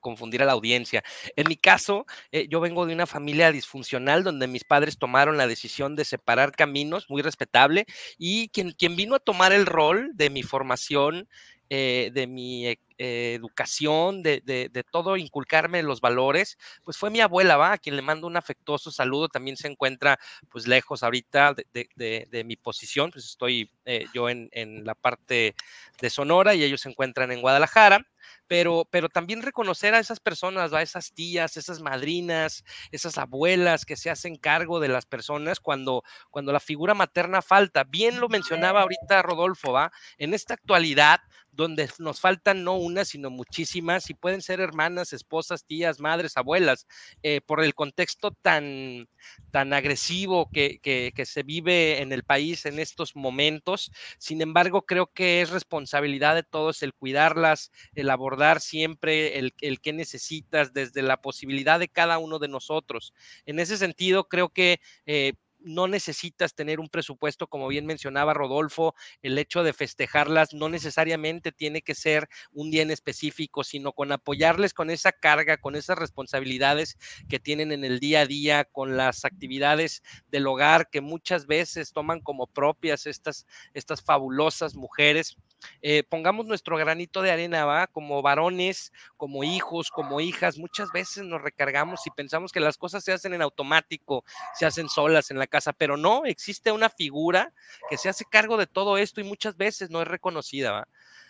confundir 0.00 0.42
a 0.42 0.46
la 0.46 0.52
audiencia. 0.52 1.02
En 1.36 1.48
mi 1.48 1.56
caso, 1.56 2.06
eh, 2.32 2.46
yo 2.48 2.60
vengo 2.60 2.86
de 2.86 2.94
una 2.94 3.06
familia 3.06 3.50
disfuncional 3.52 4.24
donde 4.24 4.46
mis 4.46 4.64
padres 4.64 4.98
tomaron 4.98 5.36
la 5.36 5.46
decisión 5.46 5.96
de 5.96 6.04
separar 6.04 6.52
caminos, 6.52 7.10
muy 7.10 7.22
respetable, 7.22 7.86
y 8.18 8.48
quien, 8.48 8.72
quien 8.72 8.96
vino 8.96 9.14
a 9.14 9.20
tomar 9.20 9.52
el 9.52 9.66
rol 9.66 10.10
de 10.14 10.30
mi 10.30 10.42
formación 10.42 11.28
eh, 11.70 12.10
de 12.14 12.26
mi 12.26 12.66
eh, 12.98 13.34
educación, 13.34 14.22
de, 14.22 14.42
de, 14.44 14.84
todo, 14.90 15.16
inculcarme 15.16 15.82
los 15.82 16.00
valores, 16.00 16.58
pues 16.84 16.96
fue 16.96 17.10
mi 17.10 17.20
abuela, 17.20 17.56
¿va? 17.56 17.72
A 17.72 17.78
quien 17.78 17.96
le 17.96 18.02
mando 18.02 18.26
un 18.26 18.36
afectuoso 18.36 18.90
saludo, 18.90 19.28
también 19.28 19.56
se 19.56 19.68
encuentra 19.68 20.18
pues 20.50 20.66
lejos 20.66 21.02
ahorita 21.02 21.54
de, 21.54 22.26
de 22.30 22.44
mi 22.44 22.56
posición, 22.56 23.10
pues 23.10 23.24
estoy 23.24 23.70
eh, 23.90 24.04
yo 24.12 24.28
en, 24.28 24.50
en, 24.52 24.84
la 24.84 24.94
parte 24.94 25.54
de 25.98 26.10
Sonora 26.10 26.54
y 26.54 26.62
ellos 26.62 26.82
se 26.82 26.90
encuentran 26.90 27.32
en 27.32 27.40
Guadalajara. 27.40 28.06
Pero, 28.46 28.86
pero 28.90 29.08
también 29.08 29.42
reconocer 29.42 29.94
a 29.94 29.98
esas 29.98 30.20
personas, 30.20 30.72
a 30.72 30.82
esas 30.82 31.12
tías, 31.12 31.56
esas 31.56 31.80
madrinas, 31.80 32.64
esas 32.90 33.16
abuelas 33.16 33.86
que 33.86 33.96
se 33.96 34.10
hacen 34.10 34.36
cargo 34.36 34.80
de 34.80 34.88
las 34.88 35.06
personas 35.06 35.60
cuando, 35.60 36.02
cuando 36.30 36.52
la 36.52 36.60
figura 36.60 36.94
materna 36.94 37.40
falta. 37.40 37.84
Bien 37.84 38.20
lo 38.20 38.28
mencionaba 38.28 38.82
ahorita 38.82 39.22
Rodolfo, 39.22 39.72
¿va? 39.72 39.92
En 40.18 40.34
esta 40.34 40.54
actualidad, 40.54 41.20
donde 41.52 41.90
nos 41.98 42.20
faltan 42.20 42.64
no 42.64 42.74
una, 42.88 43.04
sino 43.04 43.30
muchísimas, 43.30 44.10
y 44.10 44.14
pueden 44.14 44.42
ser 44.42 44.60
hermanas, 44.60 45.12
esposas, 45.12 45.64
tías, 45.64 46.00
madres, 46.00 46.36
abuelas, 46.36 46.86
eh, 47.22 47.40
por 47.40 47.62
el 47.62 47.74
contexto 47.74 48.32
tan, 48.32 49.08
tan 49.50 49.72
agresivo 49.72 50.50
que, 50.50 50.78
que, 50.82 51.12
se 51.26 51.42
vive 51.42 52.00
en 52.00 52.12
el 52.12 52.24
país 52.24 52.64
en 52.66 52.78
estos 52.78 53.14
momentos. 53.14 53.90
Sin 54.18 54.40
embargo, 54.40 54.82
creo 54.82 55.06
que 55.06 55.42
es 55.42 55.50
responsabilidad 55.50 56.34
de 56.34 56.42
todos 56.42 56.82
el 56.82 56.94
cuidarlas, 56.94 57.70
el 57.94 58.10
abordar 58.10 58.60
siempre 58.60 59.38
el, 59.38 59.54
el 59.60 59.80
que 59.80 59.92
necesitas 59.92 60.72
desde 60.72 61.02
la 61.02 61.20
posibilidad 61.20 61.78
de 61.78 61.88
cada 61.88 62.18
uno 62.18 62.38
de 62.38 62.48
nosotros. 62.48 63.12
En 63.46 63.58
ese 63.58 63.76
sentido, 63.76 64.24
creo 64.24 64.48
que... 64.48 64.80
Eh, 65.06 65.34
no 65.60 65.88
necesitas 65.88 66.54
tener 66.54 66.80
un 66.80 66.88
presupuesto, 66.88 67.46
como 67.46 67.68
bien 67.68 67.86
mencionaba 67.86 68.34
Rodolfo, 68.34 68.94
el 69.22 69.38
hecho 69.38 69.62
de 69.62 69.72
festejarlas 69.72 70.54
no 70.54 70.68
necesariamente 70.68 71.52
tiene 71.52 71.82
que 71.82 71.94
ser 71.94 72.28
un 72.52 72.70
día 72.70 72.82
en 72.82 72.90
específico, 72.90 73.64
sino 73.64 73.92
con 73.92 74.12
apoyarles 74.12 74.74
con 74.74 74.90
esa 74.90 75.12
carga, 75.12 75.56
con 75.56 75.74
esas 75.74 75.98
responsabilidades 75.98 76.96
que 77.28 77.38
tienen 77.40 77.72
en 77.72 77.84
el 77.84 77.98
día 78.00 78.20
a 78.20 78.26
día, 78.26 78.64
con 78.64 78.96
las 78.96 79.24
actividades 79.24 80.02
del 80.30 80.46
hogar 80.46 80.88
que 80.90 81.00
muchas 81.00 81.46
veces 81.46 81.92
toman 81.92 82.20
como 82.20 82.46
propias 82.46 83.06
estas, 83.06 83.46
estas 83.74 84.02
fabulosas 84.02 84.74
mujeres. 84.74 85.36
Eh, 85.82 86.04
pongamos 86.08 86.46
nuestro 86.46 86.76
granito 86.76 87.20
de 87.20 87.32
arena, 87.32 87.64
¿va? 87.64 87.88
Como 87.88 88.22
varones, 88.22 88.92
como 89.16 89.42
hijos, 89.42 89.90
como 89.90 90.20
hijas, 90.20 90.56
muchas 90.56 90.90
veces 90.92 91.24
nos 91.24 91.42
recargamos 91.42 92.06
y 92.06 92.10
pensamos 92.10 92.52
que 92.52 92.60
las 92.60 92.76
cosas 92.76 93.02
se 93.02 93.12
hacen 93.12 93.34
en 93.34 93.42
automático, 93.42 94.24
se 94.54 94.66
hacen 94.66 94.88
solas 94.88 95.30
en 95.30 95.38
la 95.38 95.47
casa, 95.48 95.72
pero 95.72 95.96
no, 95.96 96.24
existe 96.24 96.72
una 96.72 96.88
figura 96.88 97.52
que 97.90 97.98
se 97.98 98.08
hace 98.08 98.24
cargo 98.24 98.56
de 98.56 98.66
todo 98.66 98.98
esto 98.98 99.20
y 99.20 99.24
muchas 99.24 99.56
veces 99.56 99.90
no 99.90 100.00
es 100.02 100.08
reconocida, 100.08 100.72
¿va? 100.72 100.88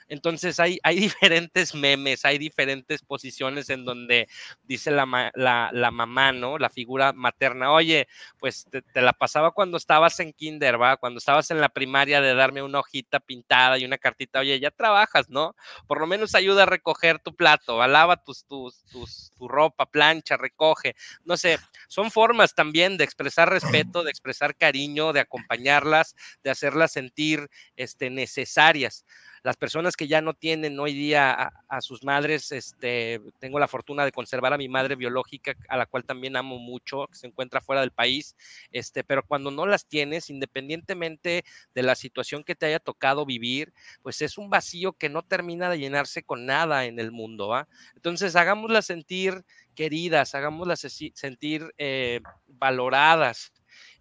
Entonces 0.08 0.58
hay, 0.58 0.78
diferentes 0.96 1.74
memes, 1.74 2.24
hay 2.24 2.38
diferentes 2.38 3.02
posiciones 3.02 3.70
en 3.70 3.84
donde 3.84 4.28
dice 4.64 4.90
la, 4.90 5.06
mamá, 5.06 6.32
¿no? 6.32 6.58
La 6.58 6.70
figura 6.70 7.12
materna, 7.12 7.72
oye, 7.72 8.08
pues 8.38 8.66
te, 8.70 9.02
la 9.02 9.12
pasaba 9.12 9.52
cuando 9.52 9.76
estabas 9.76 10.18
en 10.20 10.32
kinder, 10.32 10.80
¿va? 10.80 10.96
Cuando 10.96 11.18
estabas 11.18 11.50
en 11.50 11.60
la 11.60 11.68
primaria 11.68 12.20
de 12.20 12.34
darme 12.34 12.62
una 12.62 12.80
hojita 12.80 13.20
pintada 13.20 13.78
y 13.78 13.84
una 13.84 13.98
cartita, 13.98 14.40
oye, 14.40 14.58
ya 14.60 14.70
trabajas, 14.70 15.28
¿no? 15.28 15.54
Por 15.86 16.00
lo 16.00 16.06
menos 16.06 16.34
ayuda 16.34 16.62
a 16.62 16.66
recoger 16.66 17.18
tu 17.18 17.34
plato, 17.34 17.82
alaba 17.82 18.16
tus, 18.16 18.44
tus, 18.44 18.84
tus, 18.86 19.32
tu 19.36 19.48
ropa, 19.48 19.86
plancha, 19.86 20.36
recoge, 20.36 20.94
no 21.24 21.36
sé, 21.36 21.58
son 21.88 22.10
formas 22.10 22.54
también 22.54 22.96
de 22.96 23.04
expresar 23.04 23.50
respeto, 23.50 24.02
de 24.02 24.10
expresar 24.10 24.56
cariño, 24.56 25.12
de 25.12 25.20
acompañarlas, 25.20 26.14
de 26.42 26.50
hacerlas 26.50 26.92
sentir 26.92 27.48
este, 27.76 28.10
necesarias 28.10 29.04
las 29.48 29.56
personas 29.56 29.96
que 29.96 30.06
ya 30.06 30.20
no 30.20 30.34
tienen 30.34 30.78
hoy 30.78 30.92
día 30.92 31.54
a, 31.70 31.80
sus 31.80 32.04
madres, 32.04 32.52
este, 32.52 33.18
tengo 33.38 33.58
la 33.58 33.66
fortuna 33.66 34.04
de 34.04 34.12
conservar 34.12 34.52
a 34.52 34.58
mi 34.58 34.68
madre 34.68 34.94
biológica, 34.94 35.54
a 35.70 35.78
la 35.78 35.86
cual 35.86 36.04
también 36.04 36.36
amo 36.36 36.58
mucho, 36.58 37.06
que 37.06 37.16
se 37.16 37.28
encuentra 37.28 37.62
fuera 37.62 37.80
del 37.80 37.90
país, 37.90 38.36
este, 38.72 39.04
pero 39.04 39.22
cuando 39.22 39.50
no 39.50 39.64
las 39.64 39.86
tienes, 39.86 40.28
independientemente 40.28 41.46
de 41.74 41.82
la 41.82 41.94
situación 41.94 42.44
que 42.44 42.56
te 42.56 42.66
haya 42.66 42.78
tocado 42.78 43.24
vivir, 43.24 43.72
pues 44.02 44.20
es 44.20 44.36
un 44.36 44.50
vacío 44.50 44.92
que 44.92 45.08
no 45.08 45.22
termina 45.22 45.70
de 45.70 45.78
llenarse 45.78 46.22
con 46.22 46.44
nada 46.44 46.84
en 46.84 46.98
el 46.98 47.10
mundo, 47.10 47.48
¿va? 47.48 47.68
Entonces, 47.94 48.36
hagámoslas 48.36 48.84
sentir 48.84 49.46
queridas, 49.74 50.34
hagámoslas 50.34 50.80
sentir 51.14 51.72
eh, 51.78 52.20
valoradas, 52.48 53.50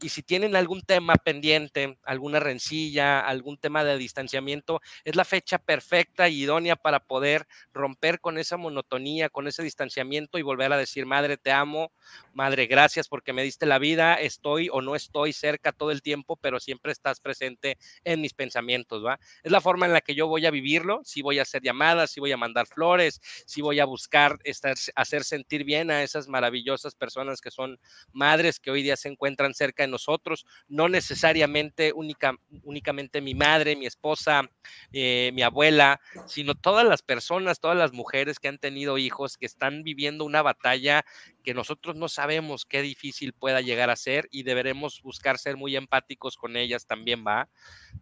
y 0.01 0.09
si 0.09 0.21
tienen 0.21 0.55
algún 0.55 0.81
tema 0.81 1.15
pendiente, 1.15 1.97
alguna 2.03 2.39
rencilla, 2.39 3.19
algún 3.19 3.57
tema 3.57 3.83
de 3.83 3.97
distanciamiento, 3.97 4.79
es 5.03 5.15
la 5.15 5.25
fecha 5.25 5.57
perfecta 5.57 6.29
y 6.29 6.43
idónea 6.43 6.75
para 6.75 6.99
poder 6.99 7.47
romper 7.73 8.19
con 8.19 8.37
esa 8.37 8.57
monotonía, 8.57 9.29
con 9.29 9.47
ese 9.47 9.63
distanciamiento 9.63 10.37
y 10.37 10.43
volver 10.43 10.71
a 10.71 10.77
decir, 10.77 11.05
madre, 11.07 11.37
te 11.37 11.51
amo, 11.51 11.91
madre, 12.33 12.67
gracias 12.67 13.07
porque 13.07 13.33
me 13.33 13.43
diste 13.43 13.65
la 13.65 13.79
vida, 13.79 14.13
estoy 14.15 14.69
o 14.71 14.81
no 14.81 14.95
estoy 14.95 15.33
cerca 15.33 15.71
todo 15.71 15.91
el 15.91 16.01
tiempo, 16.03 16.37
pero 16.37 16.59
siempre 16.59 16.91
estás 16.91 17.19
presente 17.19 17.77
en 18.03 18.21
mis 18.21 18.33
pensamientos, 18.35 19.03
¿va? 19.03 19.19
Es 19.43 19.51
la 19.51 19.61
forma 19.61 19.87
en 19.87 19.93
la 19.93 20.01
que 20.01 20.13
yo 20.15 20.27
voy 20.27 20.45
a 20.45 20.51
vivirlo, 20.51 21.01
si 21.03 21.21
voy 21.23 21.39
a 21.39 21.41
hacer 21.41 21.63
llamadas, 21.63 22.11
si 22.11 22.19
voy 22.19 22.31
a 22.31 22.37
mandar 22.37 22.67
flores, 22.67 23.19
si 23.47 23.61
voy 23.61 23.79
a 23.79 23.85
buscar 23.85 24.37
estar, 24.43 24.75
hacer 24.95 25.23
sentir 25.23 25.63
bien 25.63 25.89
a 25.89 26.03
esas 26.03 26.27
maravillosas 26.27 26.93
personas 26.95 27.41
que 27.41 27.49
son 27.51 27.79
madres 28.11 28.59
que 28.59 28.71
hoy 28.71 28.83
día 28.83 28.95
se 28.95 29.09
encuentran 29.09 29.53
cerca 29.55 29.86
nosotros, 29.91 30.45
no 30.67 30.89
necesariamente 30.89 31.93
única, 31.93 32.35
únicamente 32.63 33.21
mi 33.21 33.33
madre, 33.33 33.75
mi 33.75 33.85
esposa, 33.85 34.49
eh, 34.91 35.31
mi 35.33 35.41
abuela, 35.41 35.99
sino 36.25 36.55
todas 36.55 36.85
las 36.85 37.01
personas, 37.01 37.59
todas 37.59 37.77
las 37.77 37.93
mujeres 37.93 38.39
que 38.39 38.47
han 38.47 38.59
tenido 38.59 38.97
hijos, 38.97 39.37
que 39.37 39.45
están 39.45 39.83
viviendo 39.83 40.25
una 40.25 40.41
batalla 40.41 41.05
que 41.43 41.53
nosotros 41.53 41.95
no 41.95 42.09
sabemos 42.09 42.65
qué 42.65 42.81
difícil 42.81 43.33
pueda 43.33 43.61
llegar 43.61 43.89
a 43.89 43.95
ser 43.95 44.27
y 44.31 44.43
deberemos 44.43 45.01
buscar 45.01 45.37
ser 45.37 45.57
muy 45.57 45.75
empáticos 45.75 46.35
con 46.35 46.57
ellas 46.57 46.85
también, 46.85 47.23
¿va? 47.25 47.49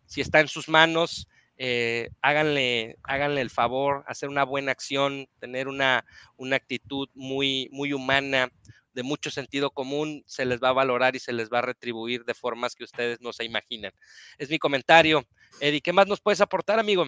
Si 0.05 0.21
está 0.21 0.39
en 0.39 0.47
sus 0.47 0.67
manos, 0.67 1.27
eh, 1.57 2.09
háganle, 2.21 2.97
háganle 3.03 3.41
el 3.41 3.49
favor, 3.49 4.03
hacer 4.07 4.29
una 4.29 4.43
buena 4.43 4.71
acción, 4.71 5.27
tener 5.39 5.67
una, 5.67 6.05
una 6.35 6.57
actitud 6.57 7.07
muy, 7.13 7.69
muy 7.71 7.93
humana, 7.93 8.49
de 8.95 9.03
mucho 9.03 9.29
sentido 9.29 9.71
común, 9.71 10.23
se 10.25 10.45
les 10.45 10.59
va 10.59 10.69
a 10.69 10.73
valorar 10.73 11.15
y 11.15 11.19
se 11.19 11.33
les 11.33 11.49
va 11.49 11.59
a 11.59 11.63
retribuir 11.63 12.23
de 12.23 12.33
formas 12.33 12.75
que 12.75 12.85
ustedes 12.85 13.21
no 13.21 13.33
se 13.33 13.43
imaginan. 13.43 13.91
Es 14.37 14.49
mi 14.49 14.57
comentario. 14.57 15.23
Eddie, 15.59 15.81
¿qué 15.81 15.93
más 15.93 16.07
nos 16.07 16.21
puedes 16.21 16.41
aportar, 16.41 16.79
amigo? 16.79 17.05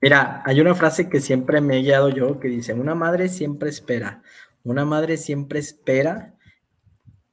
Mira, 0.00 0.42
hay 0.46 0.60
una 0.60 0.74
frase 0.74 1.08
que 1.08 1.20
siempre 1.20 1.60
me 1.60 1.78
he 1.78 1.82
guiado 1.82 2.08
yo 2.08 2.38
que 2.38 2.48
dice, 2.48 2.72
una 2.72 2.94
madre 2.94 3.28
siempre 3.28 3.68
espera, 3.68 4.22
una 4.62 4.84
madre 4.84 5.16
siempre 5.16 5.58
espera 5.58 6.36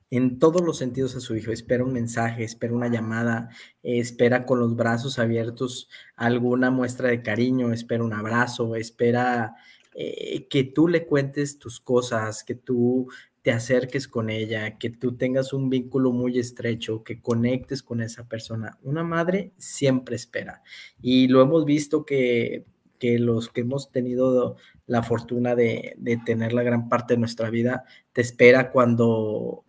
en 0.10 0.40
todos 0.40 0.62
los 0.62 0.78
sentidos 0.78 1.16
a 1.16 1.20
su 1.20 1.36
hijo, 1.36 1.52
espera 1.52 1.84
un 1.84 1.94
mensaje, 1.94 2.44
espera 2.44 2.74
una 2.74 2.88
llamada, 2.88 3.50
espera 3.84 4.46
con 4.46 4.60
los 4.60 4.76
brazos 4.76 5.20
abiertos 5.20 5.90
alguna 6.16 6.72
muestra 6.72 7.10
de 7.10 7.22
cariño, 7.22 7.72
espera 7.72 8.04
un 8.04 8.14
abrazo, 8.14 8.76
espera 8.76 9.56
eh, 9.94 10.48
que 10.50 10.64
tú 10.64 10.88
le 10.88 11.06
cuentes 11.06 11.58
tus 11.58 11.80
cosas, 11.80 12.44
que 12.44 12.56
tú 12.56 13.08
te 13.46 13.52
acerques 13.52 14.08
con 14.08 14.32
ella, 14.32 14.80
que 14.80 14.90
tú 14.90 15.18
tengas 15.18 15.54
un 15.54 15.70
vínculo 15.70 16.12
muy 16.12 16.40
estrecho, 16.40 17.04
que 17.04 17.22
conectes 17.22 17.84
con 17.84 18.02
esa 18.02 18.28
persona. 18.28 18.80
Una 18.82 19.04
madre 19.04 19.52
siempre 19.60 20.16
espera. 20.16 20.64
Y 21.00 21.28
lo 21.28 21.44
hemos 21.44 21.64
visto 21.64 22.06
que, 22.08 22.66
que 22.98 23.20
los 23.20 23.50
que 23.50 23.62
hemos 23.62 23.92
tenido 23.92 24.56
la 24.88 25.04
fortuna 25.04 25.54
de, 25.54 25.94
de, 26.00 26.18
tener 26.26 26.54
la 26.54 26.64
gran 26.64 26.90
parte 26.90 27.14
de 27.14 27.20
nuestra 27.20 27.52
vida, 27.52 27.86
te 28.14 28.22
espera 28.22 28.72
cuando, 28.72 29.64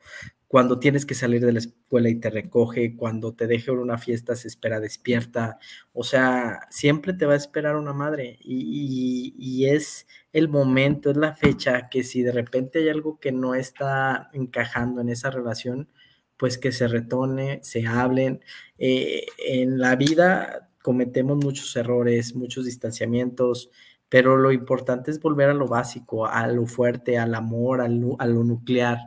cuando 0.48 0.78
tienes 0.78 1.04
que 1.06 1.14
salir 1.14 1.44
de 1.44 1.52
la 1.52 1.58
escuela 1.58 2.08
y 2.08 2.20
te 2.20 2.30
recoge, 2.30 2.96
cuando 2.96 3.34
te 3.34 3.46
deje 3.46 3.72
en 3.72 3.78
una 3.78 3.98
fiesta 3.98 4.36
se 4.36 4.48
espera 4.48 4.78
despierta, 4.80 5.58
o 5.92 6.04
sea, 6.04 6.60
siempre 6.70 7.14
te 7.14 7.26
va 7.26 7.32
a 7.34 7.36
esperar 7.36 7.76
una 7.76 7.92
madre 7.92 8.38
y, 8.40 9.66
es 9.66 10.06
el 10.32 10.48
momento, 10.48 11.10
es 11.10 11.16
la 11.16 11.34
fecha 11.34 11.88
que 11.88 12.04
si 12.04 12.22
de 12.22 12.32
repente 12.32 12.78
hay 12.78 12.88
algo 12.88 13.18
que 13.18 13.32
no 13.32 13.54
está 13.54 14.30
encajando 14.32 15.00
en 15.00 15.08
esa 15.08 15.30
relación, 15.30 15.88
pues 16.36 16.58
que 16.58 16.70
se 16.72 16.86
retone, 16.88 17.60
se 17.62 17.86
hablen. 17.86 18.40
Eh, 18.78 19.26
en 19.38 19.78
la 19.78 19.96
vida 19.96 20.70
cometemos 20.82 21.38
muchos 21.38 21.74
errores, 21.76 22.34
muchos 22.36 22.66
distanciamientos, 22.66 23.70
pero 24.08 24.36
lo 24.36 24.52
importante 24.52 25.10
es 25.10 25.20
volver 25.20 25.50
a 25.50 25.54
lo 25.54 25.66
básico, 25.66 26.26
a 26.26 26.46
lo 26.46 26.66
fuerte, 26.66 27.18
al 27.18 27.34
amor, 27.34 27.80
a 27.80 27.88
lo 27.88 28.44
nuclear. 28.44 28.98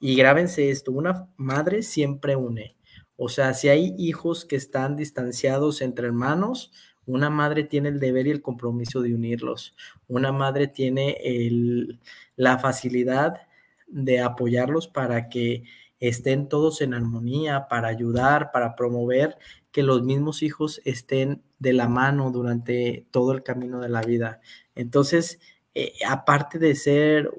Y 0.00 0.16
grábense 0.16 0.70
esto, 0.70 0.92
una 0.92 1.28
madre 1.36 1.82
siempre 1.82 2.36
une. 2.36 2.76
O 3.16 3.28
sea, 3.28 3.52
si 3.54 3.68
hay 3.68 3.94
hijos 3.98 4.44
que 4.44 4.56
están 4.56 4.96
distanciados 4.96 5.80
entre 5.82 6.06
hermanos, 6.06 6.72
una 7.04 7.30
madre 7.30 7.64
tiene 7.64 7.88
el 7.88 7.98
deber 7.98 8.26
y 8.26 8.30
el 8.30 8.42
compromiso 8.42 9.02
de 9.02 9.14
unirlos. 9.14 9.74
Una 10.06 10.30
madre 10.30 10.68
tiene 10.68 11.18
la 12.36 12.58
facilidad 12.58 13.48
de 13.88 14.20
apoyarlos 14.20 14.86
para 14.88 15.28
que 15.28 15.64
estén 16.00 16.48
todos 16.48 16.80
en 16.80 16.94
armonía, 16.94 17.66
para 17.68 17.88
ayudar, 17.88 18.52
para 18.52 18.76
promover 18.76 19.36
que 19.72 19.82
los 19.82 20.02
mismos 20.02 20.42
hijos 20.42 20.80
estén 20.84 21.42
de 21.58 21.72
la 21.72 21.88
mano 21.88 22.30
durante 22.30 23.06
todo 23.10 23.32
el 23.32 23.42
camino 23.42 23.80
de 23.80 23.88
la 23.88 24.02
vida. 24.02 24.40
Entonces, 24.74 25.40
eh, 25.74 25.94
aparte 26.06 26.58
de 26.58 26.74
ser 26.74 27.30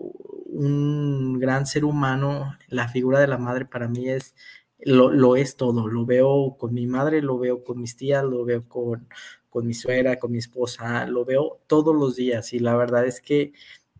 un 0.59 1.39
gran 1.39 1.65
ser 1.65 1.85
humano, 1.85 2.57
la 2.67 2.89
figura 2.89 3.19
de 3.19 3.27
la 3.27 3.37
madre 3.37 3.65
para 3.65 3.87
mí 3.87 4.09
es, 4.09 4.35
lo, 4.79 5.35
es 5.35 5.55
todo, 5.55 5.87
lo 5.87 6.05
veo 6.05 6.57
con 6.57 6.73
mi 6.73 6.85
madre, 6.85 7.21
lo 7.21 7.37
veo 7.39 7.63
con 7.63 7.79
mis 7.79 7.95
tías, 7.95 8.23
lo 8.23 8.43
veo 8.43 8.67
con, 8.67 9.07
con 9.49 9.65
mi 9.65 9.73
suegra, 9.73 10.19
con 10.19 10.31
mi 10.31 10.37
esposa, 10.37 11.05
lo 11.07 11.23
veo 11.23 11.61
todos 11.67 11.95
los 11.95 12.17
días 12.17 12.51
y 12.53 12.59
la 12.59 12.75
verdad 12.75 13.05
es 13.05 13.21
que, 13.21 13.53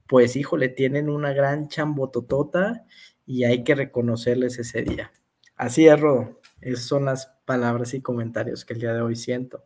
pues 0.05 0.35
híjole, 0.35 0.67
tienen 0.67 1.09
una 1.09 1.31
gran 1.33 1.69
chambototota 1.69 2.85
y 3.25 3.45
hay 3.45 3.63
que 3.63 3.75
reconocerles 3.75 4.59
ese 4.59 4.81
día. 4.81 5.11
Así 5.55 5.87
es, 5.87 5.99
Rodo. 5.99 6.41
Esas 6.59 6.85
son 6.85 7.05
las 7.05 7.27
palabras 7.45 7.93
y 7.93 8.01
comentarios 8.01 8.65
que 8.65 8.73
el 8.73 8.81
día 8.81 8.93
de 8.93 9.01
hoy 9.01 9.15
siento. 9.15 9.63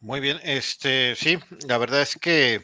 Muy 0.00 0.20
bien, 0.20 0.38
este, 0.42 1.14
sí, 1.14 1.38
la 1.66 1.78
verdad 1.78 2.02
es 2.02 2.16
que 2.16 2.60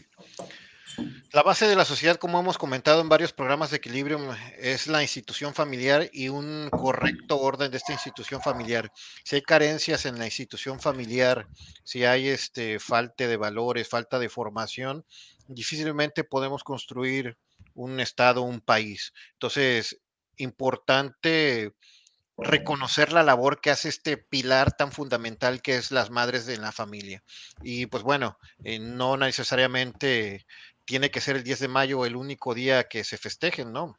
la 1.33 1.43
base 1.43 1.67
de 1.67 1.77
la 1.77 1.85
sociedad, 1.85 2.17
como 2.17 2.39
hemos 2.41 2.59
comentado 2.59 3.01
en 3.01 3.09
varios 3.09 3.33
programas 3.33 3.71
de 3.71 3.79
equilibrio, 3.79 4.19
es 4.59 4.87
la 4.87 5.03
institución 5.03 5.55
familiar 5.55 6.09
y 6.13 6.29
un 6.29 6.69
correcto 6.71 7.39
orden 7.39 7.71
de 7.71 7.77
esta 7.77 7.93
institución 7.93 8.41
familiar. 8.41 8.91
Si 9.25 9.37
hay 9.37 9.43
carencias 9.43 10.07
en 10.07 10.19
la 10.19 10.27
institución 10.27 10.81
familiar, 10.81 11.49
si 11.85 12.05
hay 12.05 12.29
este, 12.29 12.79
falta 12.79 13.27
de 13.27 13.37
valores, 13.37 13.89
falta 13.89 14.19
de 14.19 14.29
formación, 14.29 15.05
difícilmente 15.49 16.25
podemos 16.25 16.65
construir 16.65 17.37
un 17.75 18.01
estado, 18.01 18.43
un 18.43 18.61
país. 18.61 19.13
Entonces, 19.33 20.01
importante 20.37 21.73
reconocer 22.39 23.13
la 23.13 23.23
labor 23.23 23.61
que 23.61 23.71
hace 23.71 23.89
este 23.89 24.19
pilar 24.19 24.77
tan 24.77 24.93
fundamental 24.93 25.63
que 25.63 25.77
es 25.77 25.91
las 25.91 26.11
madres 26.11 26.47
de 26.47 26.59
la 26.59 26.73
familia. 26.73 27.23
Y 27.63 27.87
pues 27.87 28.03
bueno, 28.03 28.39
eh, 28.63 28.79
no 28.79 29.17
necesariamente 29.17 30.47
tiene 30.87 31.11
que 31.11 31.21
ser 31.21 31.37
el 31.37 31.43
10 31.43 31.59
de 31.61 31.69
mayo 31.69 32.07
el 32.07 32.17
único 32.17 32.55
día 32.55 32.85
que 32.85 33.05
se 33.05 33.19
festejen, 33.19 33.73
¿no? 33.73 33.99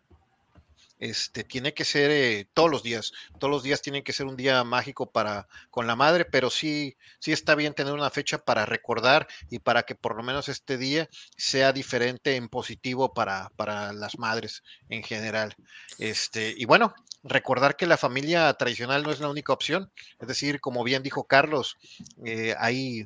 Este, 1.00 1.44
tiene 1.44 1.76
que 1.76 1.86
ser 1.86 2.10
eh, 2.10 2.50
todos 2.56 2.72
los 2.72 2.82
días, 2.82 3.12
todos 3.38 3.52
los 3.52 3.62
días 3.62 3.84
tienen 3.84 4.04
que 4.04 4.14
ser 4.14 4.26
un 4.26 4.36
día 4.36 4.64
mágico 4.64 5.12
para 5.12 5.48
con 5.70 5.86
la 5.86 5.96
madre, 5.96 6.26
pero 6.26 6.50
sí, 6.50 6.98
sí 7.20 7.32
está 7.32 7.54
bien 7.54 7.76
tener 7.76 7.94
una 7.94 8.10
fecha 8.10 8.40
para 8.40 8.66
recordar 8.66 9.28
y 9.52 9.60
para 9.60 9.84
que 9.84 9.94
por 9.94 10.16
lo 10.16 10.24
menos 10.24 10.50
este 10.50 10.78
día 10.78 11.08
sea 11.36 11.72
diferente 11.72 12.36
en 12.36 12.50
positivo 12.50 13.14
para, 13.14 13.52
para 13.56 13.94
las 13.94 14.18
madres 14.18 14.64
en 14.90 15.04
general. 15.04 15.56
Este, 16.00 16.56
y 16.58 16.66
bueno, 16.66 16.96
recordar 17.22 17.76
que 17.76 17.86
la 17.86 17.98
familia 17.98 18.52
tradicional 18.54 19.04
no 19.04 19.12
es 19.12 19.20
la 19.20 19.30
única 19.30 19.54
opción, 19.54 19.92
es 20.20 20.28
decir, 20.28 20.60
como 20.60 20.84
bien 20.84 21.04
dijo 21.04 21.26
Carlos, 21.26 21.78
eh, 22.26 22.56
hay 22.58 23.06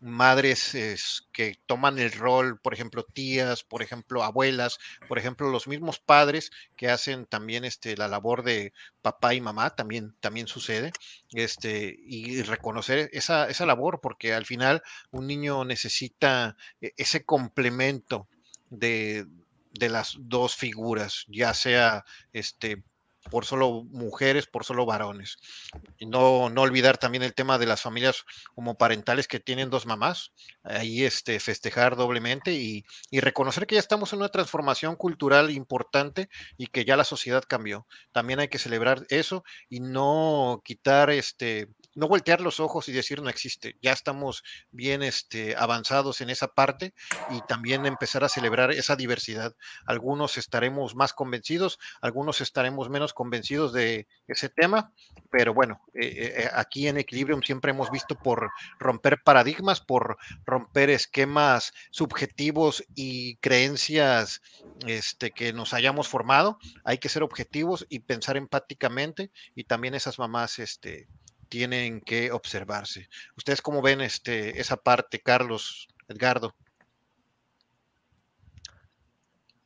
madres 0.00 1.26
que 1.32 1.58
toman 1.66 1.98
el 1.98 2.12
rol, 2.12 2.58
por 2.60 2.74
ejemplo, 2.74 3.04
tías, 3.04 3.64
por 3.64 3.82
ejemplo, 3.82 4.22
abuelas, 4.22 4.78
por 5.08 5.18
ejemplo, 5.18 5.50
los 5.50 5.66
mismos 5.66 5.98
padres 5.98 6.50
que 6.76 6.88
hacen 6.88 7.26
también 7.26 7.64
este, 7.64 7.96
la 7.96 8.08
labor 8.08 8.42
de 8.44 8.72
papá 9.02 9.34
y 9.34 9.40
mamá, 9.40 9.74
también, 9.74 10.14
también 10.20 10.46
sucede, 10.46 10.92
este, 11.32 11.96
y 11.98 12.42
reconocer 12.42 13.10
esa, 13.12 13.48
esa 13.48 13.66
labor, 13.66 14.00
porque 14.00 14.34
al 14.34 14.46
final 14.46 14.82
un 15.10 15.26
niño 15.26 15.64
necesita 15.64 16.56
e, 16.80 16.92
ese 16.96 17.24
complemento 17.24 18.28
de, 18.70 19.26
de 19.72 19.88
las 19.88 20.16
dos 20.18 20.56
figuras, 20.56 21.24
ya 21.28 21.54
sea 21.54 22.04
este 22.32 22.82
por 23.30 23.44
solo 23.44 23.84
mujeres, 23.90 24.46
por 24.46 24.64
solo 24.64 24.86
varones. 24.86 25.38
No, 26.00 26.48
no 26.50 26.62
olvidar 26.62 26.98
también 26.98 27.22
el 27.22 27.34
tema 27.34 27.58
de 27.58 27.66
las 27.66 27.82
familias 27.82 28.24
homoparentales 28.54 29.28
que 29.28 29.40
tienen 29.40 29.70
dos 29.70 29.86
mamás, 29.86 30.32
ahí 30.62 31.04
este, 31.04 31.40
festejar 31.40 31.96
doblemente 31.96 32.52
y, 32.52 32.84
y, 33.10 33.20
reconocer 33.20 33.66
que 33.66 33.76
ya 33.76 33.80
estamos 33.80 34.12
en 34.12 34.20
una 34.20 34.28
transformación 34.28 34.96
cultural 34.96 35.50
importante 35.50 36.28
y 36.56 36.66
que 36.66 36.84
ya 36.84 36.96
la 36.96 37.04
sociedad 37.04 37.44
cambió. 37.46 37.86
También 38.12 38.40
hay 38.40 38.48
que 38.48 38.58
celebrar 38.58 39.06
eso 39.08 39.44
y 39.68 39.80
no 39.80 40.62
quitar 40.64 41.10
este 41.10 41.68
no 41.98 42.06
voltear 42.06 42.40
los 42.40 42.60
ojos 42.60 42.88
y 42.88 42.92
decir 42.92 43.20
no 43.20 43.28
existe. 43.28 43.76
Ya 43.82 43.92
estamos 43.92 44.44
bien 44.70 45.02
este, 45.02 45.56
avanzados 45.56 46.20
en 46.20 46.30
esa 46.30 46.46
parte 46.54 46.94
y 47.30 47.40
también 47.42 47.86
empezar 47.86 48.22
a 48.22 48.28
celebrar 48.28 48.70
esa 48.70 48.94
diversidad. 48.94 49.56
Algunos 49.84 50.38
estaremos 50.38 50.94
más 50.94 51.12
convencidos, 51.12 51.80
algunos 52.00 52.40
estaremos 52.40 52.88
menos 52.88 53.12
convencidos 53.14 53.72
de 53.72 54.06
ese 54.28 54.48
tema, 54.48 54.92
pero 55.30 55.52
bueno, 55.52 55.80
eh, 55.92 56.34
eh, 56.36 56.50
aquí 56.54 56.86
en 56.86 56.98
Equilibrium 56.98 57.42
siempre 57.42 57.72
hemos 57.72 57.90
visto 57.90 58.14
por 58.14 58.50
romper 58.78 59.20
paradigmas, 59.24 59.80
por 59.80 60.18
romper 60.46 60.90
esquemas 60.90 61.72
subjetivos 61.90 62.84
y 62.94 63.38
creencias 63.38 64.40
este, 64.86 65.32
que 65.32 65.52
nos 65.52 65.74
hayamos 65.74 66.06
formado. 66.06 66.58
Hay 66.84 66.98
que 66.98 67.08
ser 67.08 67.24
objetivos 67.24 67.84
y 67.88 67.98
pensar 68.00 68.36
empáticamente 68.36 69.32
y 69.56 69.64
también 69.64 69.94
esas 69.94 70.20
mamás 70.20 70.60
este, 70.60 71.08
tienen 71.48 72.00
que 72.00 72.32
observarse. 72.32 73.08
¿Ustedes 73.36 73.62
cómo 73.62 73.82
ven 73.82 74.00
este, 74.00 74.60
esa 74.60 74.76
parte, 74.76 75.20
Carlos, 75.20 75.88
Edgardo? 76.08 76.54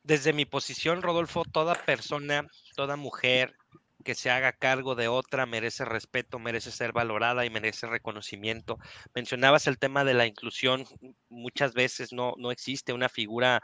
Desde 0.03 0.33
mi 0.33 0.45
posición, 0.45 1.01
Rodolfo, 1.01 1.43
toda 1.45 1.75
persona, 1.75 2.47
toda 2.75 2.95
mujer 2.97 3.55
que 4.03 4.15
se 4.15 4.29
haga 4.29 4.53
cargo 4.53 4.95
de 4.95 5.07
otra 5.07 5.45
merece 5.45 5.85
respeto, 5.85 6.39
merece 6.39 6.71
ser 6.71 6.91
valorada 6.93 7.45
y 7.45 7.49
merece 7.49 7.87
reconocimiento. 7.87 8.77
Mencionabas 9.15 9.67
el 9.67 9.79
tema 9.79 10.03
de 10.03 10.13
la 10.13 10.25
inclusión. 10.25 10.85
Muchas 11.29 11.73
veces 11.73 12.13
no, 12.13 12.33
no 12.37 12.51
existe 12.51 12.93
una 12.93 13.09
figura 13.09 13.61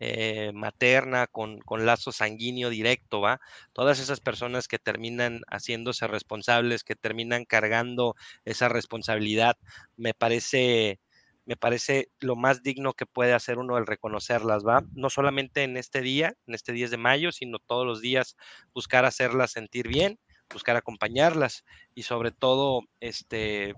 eh, 0.00 0.50
materna 0.54 1.26
con, 1.28 1.60
con, 1.60 1.86
lazo 1.86 2.10
sanguíneo 2.12 2.70
directo, 2.70 3.20
¿va? 3.20 3.40
Todas 3.72 4.00
esas 4.00 4.20
personas 4.20 4.66
que 4.68 4.78
terminan 4.78 5.42
haciéndose 5.48 6.06
responsables, 6.08 6.84
que 6.84 6.96
terminan 6.96 7.44
cargando 7.44 8.16
esa 8.44 8.68
responsabilidad, 8.68 9.56
me 9.96 10.14
parece 10.14 10.98
me 11.44 11.56
parece 11.56 12.10
lo 12.20 12.36
más 12.36 12.62
digno 12.62 12.92
que 12.94 13.06
puede 13.06 13.34
hacer 13.34 13.58
uno 13.58 13.78
el 13.78 13.86
reconocerlas, 13.86 14.64
¿va? 14.64 14.84
No 14.94 15.10
solamente 15.10 15.64
en 15.64 15.76
este 15.76 16.00
día, 16.00 16.34
en 16.46 16.54
este 16.54 16.72
10 16.72 16.90
de 16.90 16.96
mayo, 16.96 17.32
sino 17.32 17.58
todos 17.58 17.86
los 17.86 18.00
días 18.00 18.36
buscar 18.74 19.04
hacerlas 19.04 19.52
sentir 19.52 19.88
bien, 19.88 20.18
buscar 20.52 20.76
acompañarlas 20.76 21.64
y 21.94 22.02
sobre 22.02 22.30
todo, 22.30 22.82
este, 23.00 23.74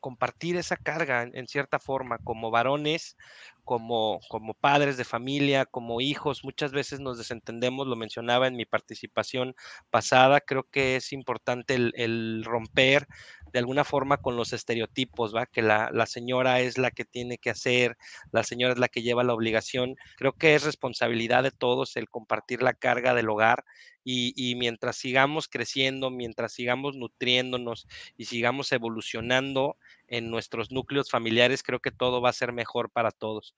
compartir 0.00 0.56
esa 0.56 0.76
carga 0.76 1.22
en, 1.22 1.48
cierta 1.48 1.78
forma 1.78 2.18
como 2.18 2.50
varones, 2.50 3.16
como, 3.68 4.20
como 4.30 4.54
padres 4.54 4.96
de 4.96 5.04
familia, 5.04 5.66
como 5.66 6.00
hijos. 6.00 6.42
Muchas 6.42 6.72
veces 6.72 7.00
nos 7.00 7.18
desentendemos, 7.18 7.86
lo 7.86 7.96
mencionaba 7.96 8.46
en 8.46 8.56
mi 8.56 8.64
participación 8.64 9.54
pasada, 9.90 10.40
creo 10.40 10.62
que 10.70 10.96
es 10.96 11.12
importante 11.12 11.74
el, 11.74 12.44
romper 12.44 13.06
de 13.52 13.58
alguna 13.58 13.84
forma 13.84 14.16
con 14.22 14.36
los 14.36 14.54
estereotipos, 14.54 15.36
¿va? 15.36 15.44
Que 15.44 15.60
la, 15.60 15.90
la, 15.92 16.06
señora 16.06 16.60
es 16.60 16.78
la 16.78 16.90
que 16.90 17.04
tiene 17.04 17.36
que 17.36 17.50
hacer, 17.50 17.98
la 18.32 18.42
señora 18.42 18.72
es 18.72 18.78
la 18.78 18.88
que 18.88 19.02
lleva 19.02 19.22
la 19.22 19.34
obligación. 19.34 19.96
Creo 20.16 20.32
que 20.32 20.54
es 20.54 20.64
responsabilidad 20.64 21.42
de 21.42 21.50
todos 21.50 21.96
el 21.96 22.08
compartir 22.08 22.62
la 22.62 22.72
carga 22.72 23.12
del 23.12 23.28
hogar 23.28 23.66
y, 24.02 24.32
y 24.34 24.54
mientras 24.54 24.96
sigamos 24.96 25.46
creciendo, 25.46 26.08
mientras 26.10 26.54
sigamos 26.54 26.96
nutriéndonos 26.96 27.86
y 28.16 28.24
sigamos 28.24 28.72
evolucionando 28.72 29.76
en 30.08 30.30
nuestros 30.30 30.70
núcleos 30.70 31.10
familiares, 31.10 31.62
creo 31.62 31.80
que 31.80 31.90
todo 31.90 32.20
va 32.20 32.30
a 32.30 32.34
ser 32.34 32.52
mejor 32.52 32.90
para 32.90 33.10
todos. 33.10 33.54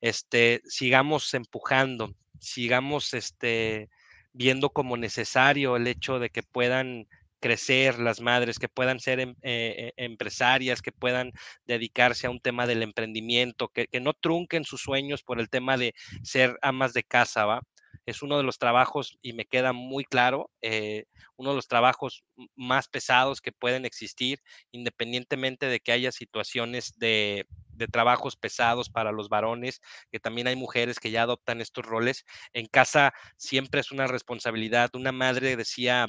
Este, 0.00 0.62
sigamos 0.64 1.32
empujando, 1.34 2.14
sigamos 2.40 3.14
este, 3.14 3.88
viendo 4.32 4.70
como 4.70 4.96
necesario 4.96 5.76
el 5.76 5.86
hecho 5.86 6.18
de 6.18 6.30
que 6.30 6.42
puedan 6.42 7.06
crecer 7.40 7.98
las 7.98 8.20
madres, 8.20 8.58
que 8.58 8.68
puedan 8.68 9.00
ser 9.00 9.20
em, 9.20 9.30
eh, 9.42 9.74
eh, 9.78 9.92
empresarias, 9.96 10.82
que 10.82 10.92
puedan 10.92 11.32
dedicarse 11.66 12.26
a 12.26 12.30
un 12.30 12.40
tema 12.40 12.66
del 12.66 12.82
emprendimiento, 12.82 13.68
que, 13.68 13.86
que, 13.86 14.00
no 14.00 14.12
trunquen 14.12 14.64
sus 14.64 14.80
sueños 14.80 15.22
por 15.22 15.40
el 15.40 15.48
tema 15.48 15.76
de 15.76 15.94
ser 16.22 16.58
amas 16.62 16.92
de 16.94 17.04
casa, 17.04 17.46
¿va? 17.46 17.62
Es 18.08 18.22
uno 18.22 18.38
de 18.38 18.42
los 18.42 18.56
trabajos, 18.56 19.18
y 19.20 19.34
me 19.34 19.44
queda 19.44 19.74
muy 19.74 20.02
claro, 20.04 20.50
eh, 20.62 21.04
uno 21.36 21.50
de 21.50 21.56
los 21.56 21.68
trabajos 21.68 22.24
más 22.56 22.88
pesados 22.88 23.42
que 23.42 23.52
pueden 23.52 23.84
existir, 23.84 24.40
independientemente 24.72 25.66
de 25.66 25.80
que 25.80 25.92
haya 25.92 26.10
situaciones 26.10 26.94
de, 26.96 27.46
de 27.74 27.86
trabajos 27.86 28.34
pesados 28.34 28.88
para 28.88 29.12
los 29.12 29.28
varones, 29.28 29.82
que 30.10 30.20
también 30.20 30.46
hay 30.46 30.56
mujeres 30.56 30.98
que 30.98 31.10
ya 31.10 31.24
adoptan 31.24 31.60
estos 31.60 31.84
roles. 31.84 32.24
En 32.54 32.64
casa 32.64 33.12
siempre 33.36 33.80
es 33.80 33.92
una 33.92 34.06
responsabilidad. 34.06 34.88
Una 34.94 35.12
madre 35.12 35.56
decía 35.56 36.08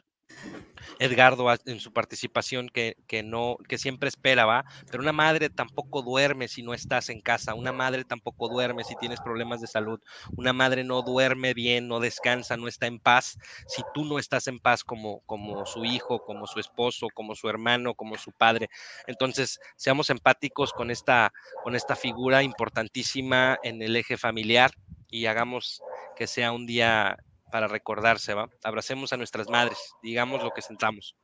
Edgardo 0.99 1.47
en 1.65 1.79
su 1.79 1.93
participación 1.93 2.69
que, 2.69 2.97
que, 3.07 3.23
no, 3.23 3.57
que 3.67 3.77
siempre 3.77 4.09
espera, 4.09 4.45
¿va? 4.45 4.65
Pero 4.91 5.01
una 5.01 5.13
madre 5.13 5.49
tampoco 5.49 6.01
duerme 6.01 6.47
si 6.47 6.61
no 6.61 6.73
estás 6.73 7.09
en 7.09 7.21
casa, 7.21 7.53
una 7.53 7.71
madre 7.71 8.03
tampoco 8.03 8.49
duerme 8.49 8.83
si 8.83 8.95
tienes 8.95 9.21
problemas 9.21 9.61
de 9.61 9.67
salud, 9.67 9.99
una 10.35 10.51
madre 10.51 10.83
no 10.83 11.01
duerme 11.01 11.53
bien, 11.53 11.87
no 11.87 11.99
descansa, 11.99 12.57
no 12.57 12.67
está 12.67 12.87
en 12.87 12.99
paz 12.99 13.37
si 13.67 13.81
tú 13.93 14.03
no 14.03 14.19
estás 14.19 14.47
en 14.47 14.59
paz 14.59 14.83
como, 14.83 15.21
como 15.21 15.65
su 15.65 15.85
hijo, 15.85 16.19
como 16.23 16.47
su 16.47 16.59
esposo, 16.59 17.07
como 17.13 17.35
su 17.35 17.47
hermano, 17.47 17.93
como 17.93 18.17
su 18.17 18.31
padre. 18.31 18.69
Entonces, 19.07 19.59
seamos 19.77 20.09
empáticos 20.09 20.73
con 20.73 20.91
esta, 20.91 21.31
con 21.63 21.75
esta 21.75 21.95
figura 21.95 22.43
importantísima 22.43 23.57
en 23.63 23.81
el 23.81 23.95
eje 23.95 24.17
familiar 24.17 24.71
y 25.09 25.25
hagamos 25.25 25.81
que 26.15 26.27
sea 26.27 26.51
un 26.51 26.65
día 26.65 27.17
para 27.51 27.67
recordarse, 27.67 28.33
¿va? 28.33 28.49
Abracemos 28.63 29.13
a 29.13 29.17
nuestras 29.17 29.49
madres, 29.49 29.77
digamos 30.01 30.43
lo 30.43 30.51
que 30.51 30.61
sentamos. 30.61 31.15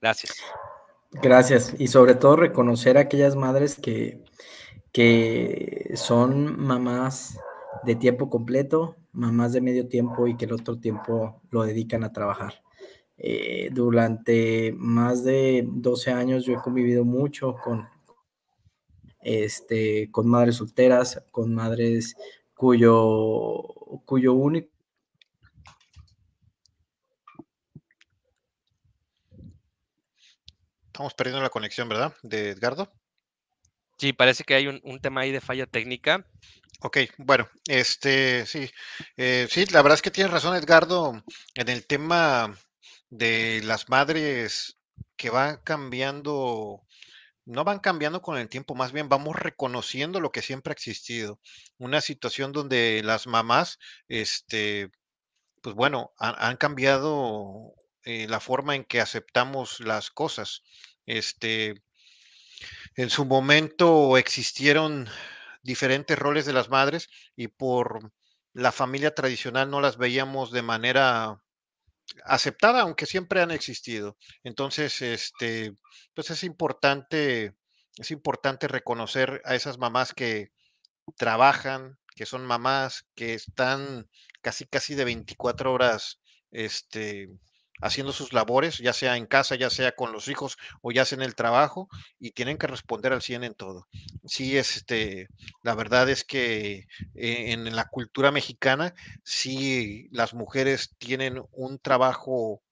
Gracias. 0.00 0.36
Gracias. 1.12 1.74
Y 1.78 1.88
sobre 1.88 2.14
todo 2.14 2.36
reconocer 2.36 2.96
a 2.96 3.02
aquellas 3.02 3.36
madres 3.36 3.76
que, 3.76 4.24
que 4.92 5.92
son 5.94 6.60
mamás 6.60 7.38
de 7.84 7.96
tiempo 7.96 8.30
completo, 8.30 8.96
mamás 9.12 9.52
de 9.52 9.60
medio 9.60 9.88
tiempo 9.88 10.26
y 10.26 10.36
que 10.36 10.46
el 10.46 10.52
otro 10.52 10.78
tiempo 10.78 11.40
lo 11.50 11.64
dedican 11.64 12.04
a 12.04 12.12
trabajar. 12.12 12.62
Eh, 13.18 13.68
durante 13.72 14.74
más 14.76 15.22
de 15.22 15.64
12 15.66 16.10
años 16.10 16.44
yo 16.44 16.54
he 16.54 16.62
convivido 16.62 17.04
mucho 17.04 17.54
con, 17.62 17.88
este, 19.20 20.10
con 20.10 20.28
madres 20.28 20.56
solteras, 20.56 21.22
con 21.30 21.54
madres 21.54 22.16
cuyo, 22.54 23.62
cuyo 24.04 24.32
único 24.32 24.68
Estamos 30.92 31.14
perdiendo 31.14 31.42
la 31.42 31.48
conexión, 31.48 31.88
¿verdad? 31.88 32.14
De 32.22 32.50
Edgardo. 32.50 32.92
Sí, 33.96 34.12
parece 34.12 34.44
que 34.44 34.54
hay 34.54 34.66
un, 34.66 34.78
un 34.84 35.00
tema 35.00 35.22
ahí 35.22 35.32
de 35.32 35.40
falla 35.40 35.64
técnica. 35.64 36.26
Ok, 36.82 36.98
bueno, 37.16 37.48
este, 37.66 38.44
sí, 38.44 38.70
eh, 39.16 39.46
sí, 39.48 39.64
la 39.66 39.80
verdad 39.80 39.94
es 39.94 40.02
que 40.02 40.10
tienes 40.10 40.30
razón, 40.30 40.54
Edgardo, 40.54 41.24
en 41.54 41.68
el 41.70 41.86
tema 41.86 42.54
de 43.08 43.62
las 43.64 43.88
madres 43.88 44.76
que 45.16 45.30
van 45.30 45.62
cambiando, 45.64 46.82
no 47.46 47.64
van 47.64 47.78
cambiando 47.78 48.20
con 48.20 48.36
el 48.36 48.50
tiempo, 48.50 48.74
más 48.74 48.92
bien 48.92 49.08
vamos 49.08 49.34
reconociendo 49.36 50.20
lo 50.20 50.30
que 50.30 50.42
siempre 50.42 50.72
ha 50.72 50.74
existido. 50.74 51.40
Una 51.78 52.02
situación 52.02 52.52
donde 52.52 53.00
las 53.02 53.26
mamás, 53.26 53.78
este, 54.08 54.90
pues 55.62 55.74
bueno, 55.74 56.12
han, 56.18 56.58
cambiado 56.58 57.72
eh, 58.04 58.26
la 58.28 58.40
forma 58.40 58.74
en 58.74 58.84
que 58.84 59.00
aceptamos 59.00 59.80
las 59.80 60.10
cosas. 60.10 60.62
Este, 61.06 61.82
en 62.96 63.10
su 63.10 63.24
momento 63.24 64.16
existieron 64.16 65.08
diferentes 65.62 66.18
roles 66.18 66.46
de 66.46 66.52
las 66.52 66.68
madres 66.68 67.08
y 67.36 67.48
por 67.48 68.12
la 68.52 68.72
familia 68.72 69.14
tradicional 69.14 69.70
no 69.70 69.80
las 69.80 69.96
veíamos 69.96 70.52
de 70.52 70.62
manera 70.62 71.42
aceptada, 72.24 72.82
aunque 72.82 73.06
siempre 73.06 73.40
han 73.40 73.50
existido. 73.50 74.16
Entonces, 74.44 75.00
este, 75.02 75.76
pues 76.14 76.30
es 76.30 76.44
importante, 76.44 77.54
es 77.98 78.10
importante 78.10 78.68
reconocer 78.68 79.40
a 79.44 79.54
esas 79.54 79.78
mamás 79.78 80.12
que 80.14 80.52
trabajan, 81.16 81.98
que 82.14 82.26
son 82.26 82.46
mamás, 82.46 83.06
que 83.14 83.34
están 83.34 84.08
casi 84.42 84.66
casi 84.66 84.94
de 84.94 85.04
24 85.04 85.72
horas, 85.72 86.20
este, 86.50 87.28
haciendo 87.82 88.12
sus 88.12 88.32
labores, 88.32 88.78
ya 88.78 88.92
sea 88.92 89.16
en 89.16 89.26
casa, 89.26 89.56
ya 89.56 89.70
sea 89.70 89.92
con 89.92 90.12
los 90.12 90.28
hijos 90.28 90.56
o 90.80 90.92
ya 90.92 91.04
sea 91.04 91.16
en 91.16 91.22
el 91.22 91.34
trabajo, 91.34 91.88
y 92.18 92.30
tienen 92.30 92.58
que 92.58 92.66
responder 92.66 93.12
al 93.12 93.22
100 93.22 93.44
en 93.44 93.54
todo. 93.54 93.86
Sí, 94.24 94.56
este, 94.56 95.28
la 95.62 95.74
verdad 95.74 96.08
es 96.08 96.24
que 96.24 96.86
eh, 97.14 97.52
en 97.52 97.74
la 97.76 97.84
cultura 97.86 98.30
mexicana, 98.30 98.94
sí, 99.24 100.08
las 100.12 100.34
mujeres 100.34 100.94
tienen 100.98 101.42
un 101.52 101.78
trabajo 101.78 102.62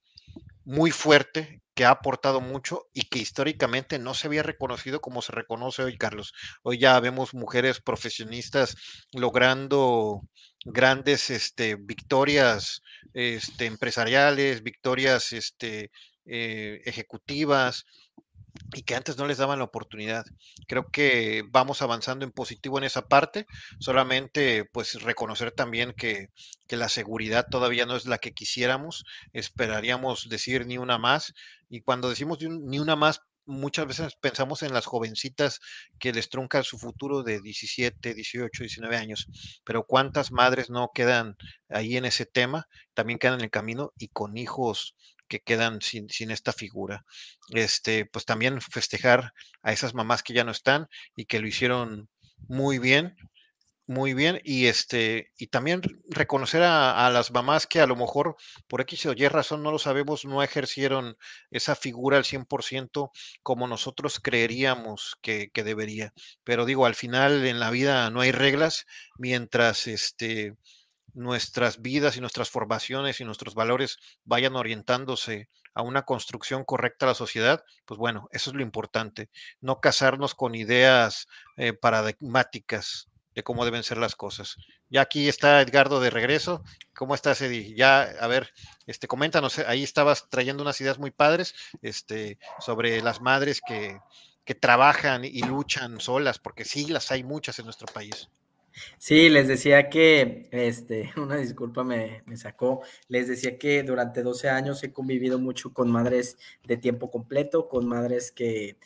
muy 0.64 0.90
fuerte 0.90 1.60
que 1.74 1.84
ha 1.84 1.90
aportado 1.90 2.40
mucho 2.40 2.88
y 2.92 3.02
que 3.02 3.18
históricamente 3.20 3.98
no 3.98 4.14
se 4.14 4.26
había 4.26 4.42
reconocido 4.42 5.00
como 5.00 5.22
se 5.22 5.32
reconoce 5.32 5.82
hoy, 5.82 5.96
Carlos. 5.96 6.34
Hoy 6.62 6.78
ya 6.78 6.98
vemos 7.00 7.34
mujeres 7.34 7.80
profesionistas 7.80 8.76
logrando 9.12 10.20
grandes 10.64 11.30
este, 11.30 11.76
victorias 11.76 12.82
este, 13.14 13.66
empresariales, 13.66 14.62
victorias 14.62 15.32
este, 15.32 15.90
eh, 16.26 16.80
ejecutivas, 16.84 17.84
y 18.74 18.82
que 18.82 18.94
antes 18.94 19.16
no 19.16 19.26
les 19.26 19.38
daban 19.38 19.58
la 19.58 19.64
oportunidad. 19.64 20.24
Creo 20.66 20.90
que 20.90 21.44
vamos 21.50 21.82
avanzando 21.82 22.24
en 22.24 22.32
positivo 22.32 22.78
en 22.78 22.84
esa 22.84 23.08
parte, 23.08 23.46
solamente 23.78 24.64
pues 24.72 25.02
reconocer 25.02 25.52
también 25.52 25.92
que, 25.96 26.28
que, 26.66 26.76
la 26.76 26.88
seguridad 26.88 27.46
todavía 27.50 27.86
no 27.86 27.96
es 27.96 28.06
la 28.06 28.18
que 28.18 28.32
quisiéramos, 28.32 29.04
esperaríamos 29.32 30.28
decir 30.28 30.66
ni 30.66 30.78
una 30.78 30.98
más, 30.98 31.32
y 31.68 31.80
cuando 31.82 32.08
decimos 32.08 32.38
ni 32.40 32.78
una 32.78 32.96
más, 32.96 33.20
muchas 33.46 33.86
veces 33.86 34.16
pensamos 34.20 34.62
en 34.62 34.72
las 34.72 34.86
jovencitas 34.86 35.60
que 35.98 36.12
les 36.12 36.28
truncan 36.28 36.64
su 36.64 36.78
futuro 36.78 37.22
de 37.22 37.40
17, 37.40 38.14
18, 38.14 38.62
19 38.62 38.96
años, 38.96 39.26
pero 39.64 39.84
cuántas 39.84 40.32
madres 40.32 40.70
no 40.70 40.90
quedan 40.94 41.36
ahí 41.68 41.96
en 41.96 42.04
ese 42.04 42.26
tema, 42.26 42.66
también 42.94 43.18
quedan 43.18 43.34
en 43.34 43.44
el 43.44 43.50
camino 43.50 43.92
y 43.98 44.08
con 44.08 44.36
hijos 44.36 44.94
que 45.28 45.40
quedan 45.40 45.80
sin, 45.80 46.08
sin, 46.08 46.30
esta 46.32 46.52
figura. 46.52 47.04
Este, 47.50 48.04
pues 48.06 48.24
también 48.24 48.60
festejar 48.60 49.32
a 49.62 49.72
esas 49.72 49.94
mamás 49.94 50.22
que 50.22 50.34
ya 50.34 50.44
no 50.44 50.50
están 50.50 50.88
y 51.14 51.26
que 51.26 51.40
lo 51.40 51.46
hicieron 51.46 52.08
muy 52.48 52.78
bien, 52.78 53.16
muy 53.90 54.14
bien. 54.14 54.40
Y 54.44 54.66
este, 54.66 55.32
y 55.36 55.48
también 55.48 55.82
reconocer 56.08 56.62
a, 56.62 57.10
las 57.10 57.32
mamás 57.32 57.66
que 57.66 57.80
a 57.80 57.88
lo 57.88 57.96
mejor 57.96 58.36
por 58.68 58.80
X 58.82 59.06
o 59.06 59.12
Y 59.14 59.26
razón 59.26 59.64
no 59.64 59.72
lo 59.72 59.80
sabemos, 59.80 60.24
no 60.24 60.44
ejercieron 60.44 61.16
esa 61.50 61.74
figura 61.74 62.16
al 62.16 62.24
100% 62.24 63.10
como 63.42 63.66
nosotros 63.66 64.20
creeríamos 64.20 65.16
que, 65.20 65.50
que 65.52 65.64
debería. 65.64 66.14
Pero 66.44 66.66
digo, 66.66 66.86
al 66.86 66.94
final 66.94 67.44
en 67.44 67.58
la 67.58 67.70
vida 67.70 68.08
no 68.10 68.20
hay 68.20 68.30
reglas 68.30 68.86
mientras 69.18 69.88
este 69.88 70.56
nuestras 71.12 71.82
vidas 71.82 72.16
y 72.16 72.20
nuestras 72.20 72.48
formaciones 72.48 73.20
y 73.20 73.24
nuestros 73.24 73.54
valores 73.56 73.98
vayan 74.24 74.54
orientándose 74.54 75.48
a 75.74 75.82
una 75.82 76.02
construcción 76.02 76.64
correcta 76.64 77.06
de 77.06 77.10
la 77.10 77.14
sociedad, 77.16 77.64
pues 77.86 77.98
bueno, 77.98 78.28
eso 78.30 78.50
es 78.50 78.56
lo 78.56 78.62
importante, 78.62 79.30
no 79.60 79.80
casarnos 79.80 80.36
con 80.36 80.54
ideas 80.54 81.26
eh, 81.56 81.72
paradigmáticas 81.72 83.09
de 83.34 83.42
cómo 83.42 83.64
deben 83.64 83.82
ser 83.82 83.98
las 83.98 84.16
cosas. 84.16 84.56
Ya 84.88 85.02
aquí 85.02 85.28
está 85.28 85.60
Edgardo 85.60 86.00
de 86.00 86.10
regreso. 86.10 86.62
¿Cómo 86.94 87.14
estás, 87.14 87.40
Eddie? 87.42 87.74
Ya, 87.74 88.02
a 88.02 88.26
ver, 88.26 88.52
este, 88.86 89.06
coméntanos, 89.06 89.58
ahí 89.60 89.82
estabas 89.82 90.28
trayendo 90.28 90.62
unas 90.62 90.80
ideas 90.80 90.98
muy 90.98 91.10
padres 91.10 91.54
este, 91.82 92.38
sobre 92.58 93.00
las 93.02 93.20
madres 93.20 93.60
que, 93.60 93.98
que 94.44 94.54
trabajan 94.54 95.24
y 95.24 95.42
luchan 95.42 96.00
solas, 96.00 96.38
porque 96.38 96.64
sí, 96.64 96.86
las 96.86 97.10
hay 97.10 97.22
muchas 97.22 97.58
en 97.58 97.66
nuestro 97.66 97.86
país. 97.92 98.28
Sí, 98.98 99.28
les 99.28 99.48
decía 99.48 99.88
que, 99.88 100.48
este, 100.52 101.12
una 101.16 101.36
disculpa 101.36 101.84
me, 101.84 102.22
me, 102.26 102.36
sacó, 102.36 102.82
les 103.08 103.28
decía 103.28 103.58
que 103.58 103.82
durante 103.82 104.22
12 104.22 104.48
años 104.48 104.82
he 104.82 104.92
convivido 104.92 105.38
mucho 105.38 105.72
con 105.72 105.90
madres 105.90 106.36
de 106.64 106.76
tiempo 106.76 107.10
completo, 107.10 107.68
con 107.68 107.86
madres 107.86 108.32
que, 108.32 108.76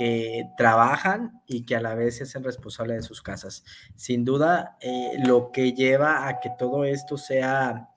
que 0.00 0.48
trabajan 0.56 1.42
y 1.46 1.66
que 1.66 1.76
a 1.76 1.80
la 1.82 1.94
vez 1.94 2.16
se 2.16 2.22
hacen 2.22 2.42
responsables 2.42 2.96
de 2.96 3.02
sus 3.02 3.20
casas. 3.20 3.64
Sin 3.96 4.24
duda, 4.24 4.78
eh, 4.80 5.18
lo 5.26 5.52
que 5.52 5.74
lleva 5.74 6.26
a 6.26 6.40
que 6.40 6.48
todo 6.58 6.86
esto 6.86 7.18
sea 7.18 7.90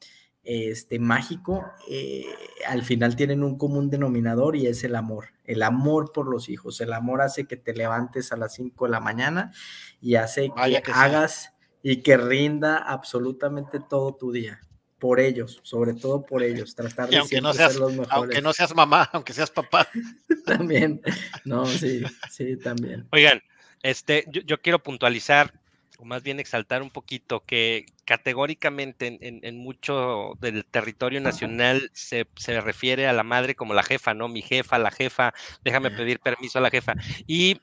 este, 0.44 1.00
mágico, 1.00 1.63
eh, 1.89 2.26
al 2.68 2.84
final 2.84 3.16
tienen 3.16 3.42
un 3.42 3.58
común 3.58 3.89
denominador 3.89 4.58
y 4.58 4.68
es 4.68 4.84
el 4.84 4.98
amor, 4.98 5.30
el 5.46 5.63
amor 5.63 6.12
por 6.12 6.28
los 6.28 6.50
hijos. 6.50 6.82
El 6.82 6.92
amor 6.92 7.22
hace 7.22 7.46
que 7.46 7.56
te 7.56 7.74
levantes 7.74 8.34
a 8.34 8.36
las 8.36 8.54
5 8.56 8.84
de 8.84 8.92
la 8.92 9.00
mañana 9.00 9.54
y 10.02 10.16
hace 10.16 10.52
que, 10.54 10.82
hagas 10.92 11.54
y 11.84 12.02
que 12.02 12.18
rinda 12.18 12.80
absolutamente 12.80 13.80
todo 13.80 14.13
tu 14.16 14.34
día. 14.34 14.60
Por 15.04 15.20
ellos, 15.20 15.60
sobre 15.63 15.94
todo 15.94 16.26
por 16.26 16.44
ellos, 16.44 16.76
tratar 16.76 17.10
de 17.10 17.18
aunque 17.18 17.42
no 17.42 17.52
seas, 17.52 17.74
ser 17.74 17.82
los 17.82 17.92
mejores. 17.92 18.13
Aunque 18.13 18.42
no 18.42 18.54
seas 18.54 18.74
mamá, 18.74 19.10
aunque 19.12 19.34
seas 19.34 19.52
papá. 19.52 19.86
también, 20.46 21.02
no, 21.44 21.66
sí, 21.66 22.04
sí, 22.32 22.56
también. 22.56 23.06
Oigan, 23.12 23.42
este, 23.82 24.24
yo, 24.30 24.42
yo 24.44 24.62
quiero 24.62 24.82
puntualizar 24.82 25.60
o 25.98 26.06
más 26.06 26.24
bien 26.24 26.39
exaltar 26.39 26.82
un 26.82 26.89
poquito 26.89 27.44
que 27.46 27.86
categóricamente 28.06 29.20
en, 29.20 29.58
mucho 29.58 30.38
del 30.39 30.63
territorio 30.63 31.20
nacional 31.20 31.92
se, 31.94 32.26
se, 32.38 32.62
refiere 32.62 33.06
a 33.06 33.12
la 33.12 33.24
madre 33.24 33.56
como 33.56 33.74
la 33.74 33.84
jefa, 33.84 34.13
¿no? 34.13 34.30
Mi 34.30 34.42
jefa, 34.42 34.78
la 34.80 34.92
jefa, 34.92 35.34
déjame 35.66 35.92
pedir 35.92 36.22
permiso 36.22 36.60
a 36.60 36.62
la 36.62 36.70
jefa. 36.70 36.94
Y 37.28 37.60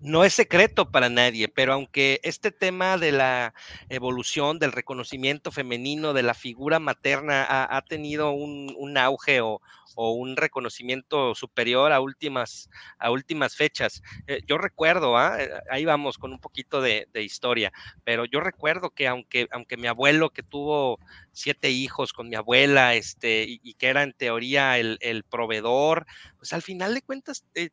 no 0.00 0.24
es 0.24 0.34
secreto 0.34 0.90
para 0.90 1.08
nadie, 1.08 1.48
pero 1.48 1.72
aunque 1.72 2.20
este 2.22 2.52
tema 2.52 2.98
de 2.98 3.12
la 3.12 3.54
evolución, 3.88 4.58
del 4.58 4.72
reconocimiento 4.72 5.50
femenino, 5.50 6.12
de 6.12 6.22
la 6.22 6.34
figura 6.34 6.78
materna 6.78 7.46
ha, 7.48 7.82
tenido 7.82 8.30
un, 8.30 8.96
auge 8.98 9.40
o, 9.40 9.60
un 9.96 10.36
reconocimiento 10.36 11.34
superior 11.34 11.92
a 11.92 12.00
últimas, 12.00 12.70
a 12.98 13.10
últimas 13.10 13.56
fechas. 13.56 14.02
Eh, 14.28 14.40
yo 14.46 14.56
recuerdo, 14.58 15.16
¿ah? 15.16 15.42
eh, 15.42 15.50
ahí 15.70 15.84
vamos 15.84 16.18
con 16.18 16.32
un 16.32 16.38
poquito 16.38 16.80
de, 16.80 17.08
historia, 17.14 17.72
pero 18.04 18.24
yo 18.24 18.38
recuerdo 18.38 18.90
que 18.90 19.08
aunque, 19.08 19.48
aunque 19.50 19.76
mi 19.76 19.88
abuelo 19.88 20.30
que 20.30 20.44
tuvo 20.44 21.00
siete 21.32 21.70
hijos 21.70 22.12
con 22.12 22.28
mi 22.28 22.36
abuela, 22.36 22.94
este, 22.94 23.46
y, 23.48 23.74
que 23.74 23.88
era 23.88 24.02
en 24.02 24.12
teoría 24.12 24.78
el, 24.78 25.24
proveedor, 25.28 26.06
pues 26.38 26.52
al 26.52 26.62
final 26.62 26.94
de 26.94 27.02
cuentas, 27.02 27.44
eh, 27.54 27.70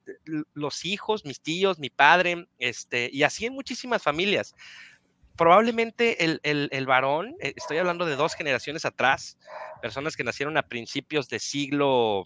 los 0.53 0.85
hijos, 0.85 1.23
mis 1.25 1.41
tíos, 1.41 1.79
mi 1.79 1.89
padre, 1.89 2.47
este, 2.57 3.09
y 3.11 3.23
así 3.23 3.45
en 3.45 3.53
muchísimas 3.53 4.01
familias 4.03 4.55
probablemente 5.35 6.23
el, 6.23 6.39
el, 6.43 6.85
varón, 6.85 7.35
estoy 7.39 7.77
hablando 7.77 8.05
de 8.05 8.15
dos 8.15 8.35
generaciones 8.35 8.85
atrás, 8.85 9.37
personas 9.81 10.15
que 10.15 10.23
nacieron 10.23 10.57
a 10.57 10.63
principios 10.63 11.27
de 11.27 11.39
siglo 11.39 12.23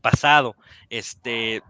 pasado, 0.00 0.56
este, 0.88 1.62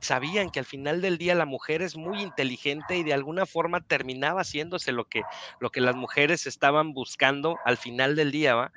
sabían 0.00 0.50
que 0.50 0.58
al 0.58 0.66
final 0.66 1.00
del 1.00 1.18
día 1.18 1.34
la 1.34 1.46
mujer 1.46 1.82
es 1.82 1.96
muy 1.96 2.22
inteligente 2.22 2.96
y 2.96 3.02
de 3.02 3.14
alguna 3.14 3.46
forma 3.46 3.80
terminaba 3.80 4.42
haciéndose 4.42 4.92
lo 4.92 5.06
que, 5.06 5.26
lo 5.58 5.70
que 5.70 5.80
las 5.80 5.94
mujeres 5.96 6.46
estaban 6.46 6.92
buscando 6.92 7.60
al 7.64 7.76
final 7.76 8.16
del 8.16 8.32
día, 8.32 8.54
¿va? 8.54 8.72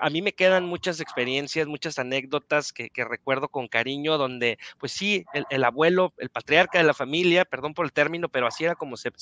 A 0.00 0.10
mí 0.10 0.22
me 0.22 0.32
quedan 0.32 0.64
muchas 0.66 1.00
experiencias, 1.00 1.66
muchas 1.66 1.98
anécdotas 1.98 2.72
que, 2.72 2.90
recuerdo 3.04 3.48
con 3.48 3.68
cariño, 3.68 4.18
donde, 4.18 4.58
pues 4.78 4.92
sí, 4.92 5.24
el, 5.50 5.64
abuelo, 5.64 6.14
el 6.18 6.30
patriarca 6.30 6.78
de 6.78 6.84
la 6.84 6.94
familia, 6.94 7.44
perdón 7.44 7.74
por 7.74 7.84
el 7.84 7.92
término, 7.92 8.28
pero 8.28 8.46
así 8.46 8.64
era 8.64 8.74
como 8.74 8.96
se, 8.96 9.12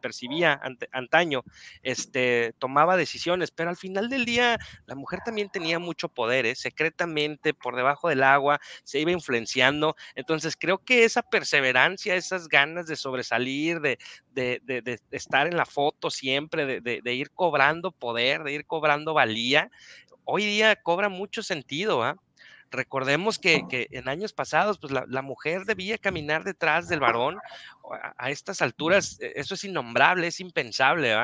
percibía 0.00 0.60
antaño, 0.92 1.42
este, 1.82 2.54
tomaba 2.58 2.96
decisiones, 2.96 3.50
pero 3.50 3.70
al 3.70 3.76
final 3.76 4.08
del 4.08 4.24
día 4.24 4.58
la 4.86 4.94
mujer 4.94 5.20
también 5.24 5.48
tenía 5.50 5.78
mucho 5.78 6.08
poder, 6.08 6.46
¿eh? 6.46 6.54
secretamente, 6.54 7.54
por 7.54 7.76
debajo 7.76 8.08
del 8.08 8.22
agua, 8.22 8.60
se 8.84 9.00
iba 9.00 9.10
influenciando. 9.10 9.96
Entonces, 10.14 10.56
creo 10.58 10.78
que 10.78 11.04
esa 11.04 11.22
perseverancia, 11.22 12.14
esas 12.14 12.48
ganas 12.48 12.86
de 12.86 12.96
sobresalir, 12.96 13.80
de, 13.80 13.98
de 14.32 15.00
estar 15.10 15.46
en 15.46 15.56
la 15.56 15.64
foto 15.64 16.10
siempre, 16.10 16.80
de 16.80 17.14
ir 17.14 17.30
cobrando 17.30 17.90
poder, 17.92 18.42
de 18.44 18.52
ir 18.52 18.66
cobrando 18.66 19.14
valía, 19.14 19.70
hoy 20.26 20.44
día 20.44 20.76
cobra 20.76 21.08
mucho 21.08 21.42
sentido, 21.42 22.02
¿ah? 22.02 22.16
Recordemos 22.70 23.38
que, 23.38 23.64
en 23.92 24.08
años 24.08 24.32
pasados, 24.32 24.78
pues 24.78 24.92
la, 24.92 25.22
mujer 25.22 25.64
debía 25.64 25.98
caminar 25.98 26.42
detrás 26.42 26.88
del 26.88 27.00
varón. 27.00 27.38
A, 28.18 28.30
estas 28.30 28.60
alturas, 28.60 29.18
e, 29.20 29.32
eso 29.36 29.54
es 29.54 29.62
innombrable, 29.64 30.26
es 30.26 30.40
impensable. 30.40 31.14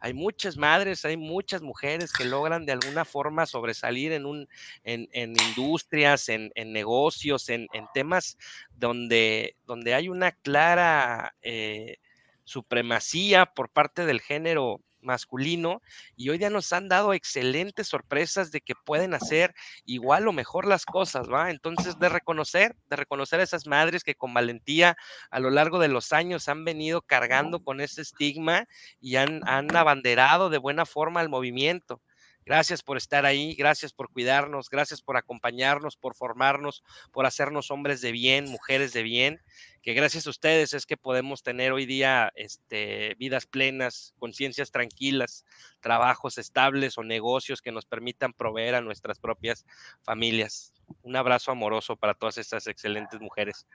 Hay 0.00 0.14
muchas 0.14 0.56
madres, 0.56 1.04
hay 1.04 1.16
muchas 1.16 1.62
mujeres 1.62 2.12
que 2.12 2.24
logran 2.24 2.64
de 2.64 2.72
alguna 2.72 3.04
forma 3.04 3.44
sobresalir 3.44 4.12
en, 4.12 4.48
industrias, 4.84 6.28
en, 6.28 6.52
negocios, 6.72 7.48
en, 7.48 7.68
temas 7.92 8.38
donde, 8.70 9.56
donde 9.66 9.94
hay 9.94 10.08
una 10.08 10.30
clara 10.30 11.34
eh, 11.42 11.96
supremacía 12.44 13.46
por 13.46 13.68
parte 13.68 14.06
del 14.06 14.20
género 14.20 14.80
masculino 15.04 15.82
y 16.16 16.30
hoy 16.30 16.38
ya 16.38 16.50
nos 16.50 16.72
han 16.72 16.88
dado 16.88 17.12
excelentes 17.12 17.88
sorpresas 17.88 18.50
de 18.50 18.60
que 18.60 18.74
pueden 18.74 19.14
hacer 19.14 19.54
igual 19.84 20.28
o 20.28 20.32
mejor 20.32 20.66
las 20.66 20.84
cosas, 20.84 21.28
¿va? 21.30 21.50
Entonces, 21.50 21.98
de 21.98 22.08
reconocer, 22.08 22.74
de 22.88 22.96
reconocer 22.96 23.40
a 23.40 23.44
esas 23.44 23.66
madres 23.66 24.04
que 24.04 24.14
con 24.14 24.34
valentía 24.34 24.96
a 25.30 25.40
lo 25.40 25.50
largo 25.50 25.78
de 25.78 25.88
los 25.88 26.12
años 26.12 26.48
han 26.48 26.64
venido 26.64 27.02
cargando 27.02 27.62
con 27.62 27.80
ese 27.80 28.02
estigma 28.02 28.66
y 29.00 29.16
han, 29.16 29.40
han 29.48 29.74
abanderado 29.76 30.50
de 30.50 30.58
buena 30.58 30.86
forma 30.86 31.20
el 31.22 31.28
movimiento. 31.28 32.00
Gracias 32.46 32.82
por 32.82 32.96
estar 32.96 33.24
ahí, 33.24 33.54
gracias 33.54 33.92
por 33.92 34.10
cuidarnos, 34.10 34.68
gracias 34.68 35.00
por 35.00 35.16
acompañarnos, 35.16 35.96
por 35.96 36.14
formarnos, 36.14 36.82
por 37.10 37.24
hacernos 37.24 37.70
hombres 37.70 38.00
de 38.02 38.12
bien, 38.12 38.50
mujeres 38.50 38.92
de 38.92 39.02
bien, 39.02 39.40
que 39.82 39.94
gracias 39.94 40.26
a 40.26 40.30
ustedes 40.30 40.74
es 40.74 40.84
que 40.84 40.96
podemos 40.96 41.42
tener 41.42 41.72
hoy 41.72 41.86
día 41.86 42.32
este, 42.34 43.14
vidas 43.18 43.46
plenas, 43.46 44.14
conciencias 44.18 44.70
tranquilas, 44.70 45.44
trabajos 45.80 46.36
estables 46.36 46.98
o 46.98 47.02
negocios 47.02 47.62
que 47.62 47.72
nos 47.72 47.86
permitan 47.86 48.32
proveer 48.32 48.74
a 48.74 48.82
nuestras 48.82 49.18
propias 49.18 49.64
familias. 50.02 50.74
Un 51.02 51.16
abrazo 51.16 51.50
amoroso 51.50 51.96
para 51.96 52.14
todas 52.14 52.36
estas 52.38 52.66
excelentes 52.66 53.20
mujeres. 53.20 53.66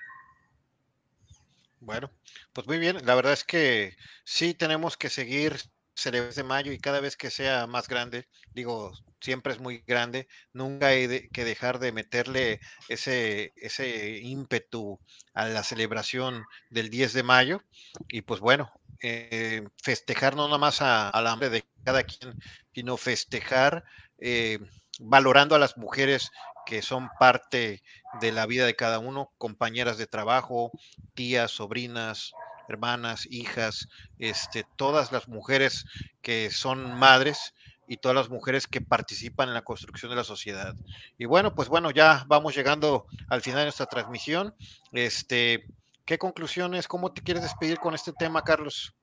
Bueno, 1.79 2.11
pues 2.53 2.67
muy 2.67 2.77
bien, 2.77 2.97
la 3.05 3.15
verdad 3.15 3.33
es 3.33 3.45
que 3.45 3.95
sí 4.25 4.53
tenemos 4.53 4.97
que 4.97 5.09
seguir 5.09 5.55
celebres 5.99 6.35
de 6.35 6.43
mayo 6.43 6.71
y 6.71 6.79
cada 6.79 6.99
vez 6.99 7.15
que 7.17 7.29
sea 7.31 7.67
más 7.67 7.87
grande, 7.87 8.27
digo, 8.53 8.91
siempre 9.21 9.53
es 9.53 9.59
muy 9.59 9.83
grande, 9.85 10.27
nunca 10.53 10.87
hay 10.87 11.29
que 11.29 11.45
dejar 11.45 11.79
de 11.79 11.91
meterle 11.91 12.59
ese, 12.87 13.53
ese 13.55 14.19
ímpetu 14.19 14.99
a 15.33 15.47
la 15.47 15.63
celebración 15.63 16.43
del 16.69 16.89
10 16.89 17.13
de 17.13 17.23
mayo. 17.23 17.61
Y 18.09 18.21
pues 18.21 18.39
bueno, 18.39 18.71
eh, 19.01 19.63
festejar 19.83 20.35
no 20.35 20.45
nada 20.47 20.57
más 20.57 20.81
al 20.81 21.27
hambre 21.27 21.49
de 21.49 21.65
cada 21.83 22.03
quien, 22.03 22.35
sino 22.73 22.97
festejar 22.97 23.83
eh, 24.19 24.59
valorando 24.99 25.55
a 25.55 25.59
las 25.59 25.77
mujeres 25.77 26.31
que 26.65 26.81
son 26.81 27.09
parte 27.19 27.81
de 28.21 28.31
la 28.31 28.45
vida 28.45 28.65
de 28.65 28.75
cada 28.75 28.99
uno, 28.99 29.31
compañeras 29.37 29.97
de 29.97 30.07
trabajo, 30.07 30.71
tías, 31.15 31.51
sobrinas, 31.51 32.33
hermanas, 32.69 33.27
hijas, 33.29 33.87
este, 34.17 34.65
todas 34.75 35.11
las 35.11 35.27
mujeres 35.27 35.85
que 36.21 36.49
son 36.51 36.97
madres 36.97 37.53
y 37.87 37.97
todas 37.97 38.15
las 38.15 38.29
mujeres 38.29 38.67
que 38.67 38.81
participan 38.81 39.49
en 39.49 39.55
la 39.55 39.63
construcción 39.63 40.11
de 40.11 40.15
la 40.15 40.23
sociedad. 40.23 40.75
Y 41.17 41.25
bueno, 41.25 41.55
pues 41.55 41.69
bueno, 41.69 41.91
ya 41.91 42.25
vamos 42.27 42.55
llegando 42.55 43.07
al 43.29 43.41
final 43.41 43.59
de 43.59 43.65
nuestra 43.65 43.87
transmisión. 43.87 44.55
Este, 44.91 45.65
¿qué 46.05 46.17
conclusiones? 46.17 46.87
¿Cómo 46.87 47.11
te 47.11 47.21
quieres 47.21 47.43
despedir 47.43 47.79
con 47.79 47.93
este 47.93 48.13
tema, 48.13 48.43
Carlos? 48.43 48.93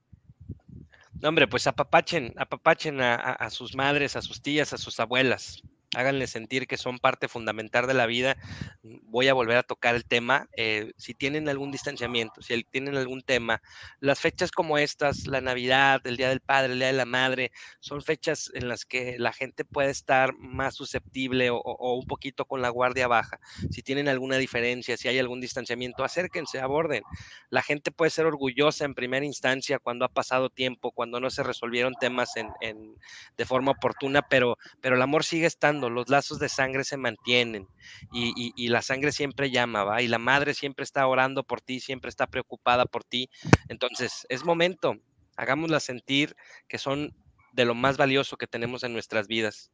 hombre, 1.23 1.49
pues 1.49 1.67
apapachen, 1.67 2.35
apapachen 2.37 3.01
a 3.01 3.49
sus 3.51 3.75
madres, 3.75 4.17
a 4.17 4.23
sus 4.23 4.43
tías, 4.43 4.75
a 4.75 4.79
sus 4.79 5.01
abuelas 5.01 5.63
háganle 5.95 6.27
sentir 6.27 6.67
que 6.67 6.77
son 6.77 6.99
parte 6.99 7.29
fundamental 7.29 7.87
de 7.87 7.95
la 7.95 8.07
vida. 8.07 8.37
Voy 8.83 9.29
a 9.29 9.35
volver 9.35 9.57
a 9.57 9.63
tocar 9.63 9.95
el 9.95 10.05
tema. 10.05 10.49
Eh, 10.57 10.93
si 10.97 11.15
tienen 11.15 11.49
algún 11.49 11.71
distanciamiento, 11.71 12.43
si 12.43 12.65
tienen 12.65 12.97
algún 12.97 13.23
tema, 13.23 13.63
las 14.01 14.21
fechas 14.21 14.51
como 14.51 14.79
estas, 14.79 15.27
la 15.27 15.41
Navidad, 15.41 16.01
el 16.05 16.17
Día 16.17 16.29
del 16.29 16.41
Padre, 16.41 16.73
el 16.73 16.79
Día 16.79 16.89
de 16.89 16.93
la 16.95 17.07
Madre, 17.07 17.53
son 17.81 18.03
fechas 18.03 18.51
en 18.55 18.69
las 18.69 18.85
que 18.85 19.17
la 19.19 19.33
gente 19.33 19.65
puede 19.65 19.91
estar 19.91 20.35
más 20.37 20.75
susceptible 20.75 21.51
o, 21.51 21.95
un 21.95 22.07
poquito 22.07 22.45
con 22.45 22.63
la 22.63 22.69
guardia 22.69 23.09
baja. 23.09 23.39
Si 23.71 23.83
tienen 23.83 24.09
alguna 24.09 24.37
diferencia, 24.37 24.97
si 24.97 25.09
hay 25.09 25.19
algún 25.19 25.41
distanciamiento, 25.41 26.05
acérquense, 26.05 26.61
aborden. 26.61 27.03
La 27.51 27.63
gente 27.63 27.91
puede 27.91 28.11
ser 28.11 28.27
orgullosa 28.27 28.85
en 28.85 28.95
primera 28.95 29.25
instancia 29.25 29.79
cuando 29.79 30.05
ha 30.05 30.09
pasado 30.09 30.51
tiempo, 30.51 30.93
cuando 30.93 31.21
no 31.21 31.31
se 31.31 31.43
resolvieron 31.43 31.95
temas 31.99 32.33
de 32.35 33.45
forma 33.45 33.73
oportuna, 33.73 34.23
pero, 34.23 34.59
pero 34.81 34.97
el 34.97 35.03
amor 35.03 35.25
sigue 35.25 35.47
estando 35.47 35.86
los 35.91 36.09
lazos 36.09 36.39
de 36.39 36.49
sangre 36.49 36.85
se 36.85 36.97
mantienen 36.97 37.69
y, 38.13 38.69
la 38.69 38.83
sangre 38.83 39.13
siempre 39.13 39.51
llama, 39.51 39.85
¿va? 39.85 40.03
Y 40.03 40.09
la 40.09 40.19
madre 40.19 40.55
siempre 40.55 40.85
está 40.85 41.07
orando 41.07 41.45
por 41.45 41.61
ti, 41.61 41.81
siempre 41.81 42.09
está 42.09 42.27
preocupada 42.27 42.85
por 42.87 43.05
ti. 43.05 43.31
Entonces, 43.69 44.27
es 44.29 44.45
momento, 44.45 44.97
hagámosla 45.37 45.81
sentir 45.81 46.37
que 46.69 46.79
son 46.79 47.15
de 47.53 47.65
lo 47.65 47.75
más 47.75 47.97
valioso 47.97 48.37
que 48.37 48.47
tenemos 48.47 48.83
en 48.83 48.93
nuestras 48.93 49.29
vidas. 49.29 49.71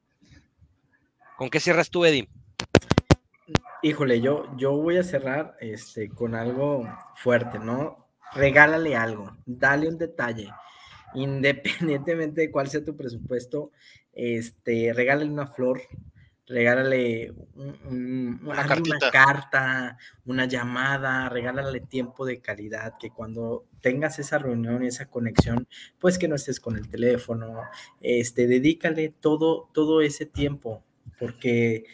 ¿Con 1.37 1.51
qué 1.51 1.61
cierras 1.61 1.90
tú, 1.90 2.05
Eddie? 2.05 2.29
Híjole, 3.83 4.20
yo, 4.20 4.57
yo 4.57 4.72
voy 4.77 4.98
a 4.98 5.03
cerrar 5.03 5.57
este, 5.59 6.09
con 6.09 6.37
algo 6.37 6.87
fuerte, 7.16 7.59
¿no? 7.59 8.07
Regálale 8.33 8.94
algo, 8.94 9.37
dale 9.44 9.88
un 9.88 9.98
detalle, 9.98 10.48
independientemente 11.14 12.42
de 12.42 12.51
cuál 12.51 12.68
sea 12.68 12.85
tu 12.85 12.96
presupuesto, 12.96 13.70
este, 14.12 14.92
regálale 14.92 15.31
una 15.31 15.46
flor, 15.46 15.83
regálale 16.46 17.33
una, 17.55 19.11
carta, 19.12 19.96
una 20.27 20.46
llamada, 20.46 21.29
regálale 21.29 21.81
tiempo 21.81 22.27
de 22.27 22.40
calidad, 22.40 22.94
que 22.98 23.11
cuando 23.11 23.64
tengas 23.81 24.18
esa 24.18 24.38
reunión 24.38 24.85
y 24.85 24.88
esa 24.88 25.07
conexión, 25.07 25.66
pues 25.98 26.18
que 26.18 26.29
no 26.29 26.35
estés 26.35 26.61
con 26.61 26.77
el 26.77 26.88
teléfono, 26.88 27.62
este, 28.01 28.46
dedícale 28.46 29.09
todo, 29.09 29.68
todo 29.72 30.03
ese 30.03 30.27
tiempo, 30.27 30.83
porque 31.18 31.85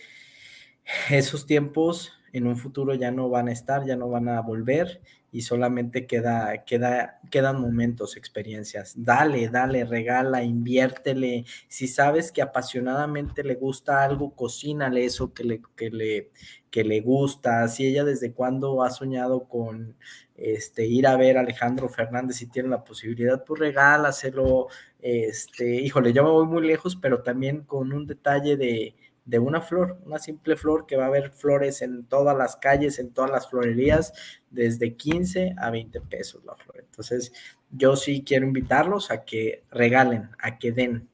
esos 1.11 1.46
tiempos 1.46 2.12
en 2.33 2.46
un 2.46 2.57
futuro 2.57 2.94
ya 2.94 3.11
no 3.11 3.28
van 3.28 3.48
a 3.48 3.52
estar, 3.52 3.85
ya 3.87 3.96
no 3.96 4.09
van 4.09 4.28
a 4.28 4.40
volver 4.40 5.00
y 5.31 5.43
solamente 5.43 6.07
queda, 6.07 6.64
queda, 6.64 7.21
quedan 7.31 7.61
momentos, 7.61 8.17
experiencias. 8.17 8.95
Dale, 8.97 9.49
dale, 9.49 9.85
regala, 9.85 10.43
inviértele. 10.43 11.45
Si 11.69 11.87
sabes 11.87 12.33
que 12.33 12.43
apasionadamente 12.43 13.45
le 13.45 13.55
gusta 13.55 14.03
algo, 14.05 14.35
cocínale 14.35 15.05
eso 15.05 15.35
que 15.35 15.45
le, 15.45 15.62
que 15.77 15.91
le, 15.91 16.31
que 16.71 16.85
le 16.85 17.01
gusta. 17.01 17.69
Si 17.69 17.87
ella 17.87 18.05
desde 18.05 18.33
cuándo 18.33 18.83
ha 18.83 18.91
soñado 18.91 19.49
con 19.49 19.97
este, 20.37 20.87
ir 20.87 21.07
a 21.07 21.17
ver 21.17 21.37
a 21.37 21.41
Alejandro 21.41 21.88
Fernández 21.88 22.37
si 22.37 22.47
tiene 22.47 22.69
la 22.71 22.85
posibilidad, 22.85 23.45
pues 23.45 23.61
regálaselo. 23.61 24.69
Este, 25.01 25.77
híjole, 25.83 26.12
yo 26.12 26.25
me 26.25 26.31
voy 26.31 26.47
muy 26.47 26.67
lejos, 26.67 26.97
pero 26.97 27.23
también 27.23 27.62
con 27.64 27.93
un 27.93 28.07
detalle 28.07 28.57
de 28.57 28.95
de 29.29 29.38
una 29.38 29.61
flor, 29.61 30.01
una 30.07 30.19
simple 30.19 30.57
flor 30.57 30.87
que 30.87 30.97
va 30.97 31.05
a 31.05 31.09
haber 31.09 31.33
flores 31.33 31.83
en 31.83 32.07
todas 32.07 32.35
las 32.35 32.57
calles, 32.57 32.99
en 32.99 33.12
todas 33.12 33.31
las 33.31 33.47
florerías, 33.51 34.14
desde 34.49 34.95
15 34.95 35.55
a 35.59 35.69
20 35.69 36.01
pesos 36.01 36.43
la 36.47 36.57
flor. 36.57 36.79
Entonces, 36.79 37.35
yo 37.71 37.95
sí 37.95 38.25
quiero 38.27 38.47
invitarlos 38.47 39.11
a 39.11 39.27
que 39.27 39.64
regalen, 39.71 40.31
a 40.38 40.57
que 40.59 40.73
den, 40.73 41.11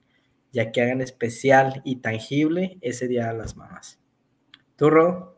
ya 0.52 0.70
que 0.70 0.80
hagan 0.80 1.00
especial 1.00 1.82
y 1.84 1.96
tangible 1.96 2.78
ese 2.82 3.08
Día 3.08 3.32
de 3.32 3.36
las 3.36 3.56
Mamás. 3.56 3.98
¿Tú, 4.76 4.90
Ro? 4.90 5.36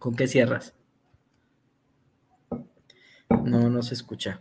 ¿Con 0.00 0.16
qué 0.16 0.26
cierras? 0.26 0.74
No, 3.44 3.70
no 3.70 3.82
se 3.84 3.94
escucha. 3.94 4.40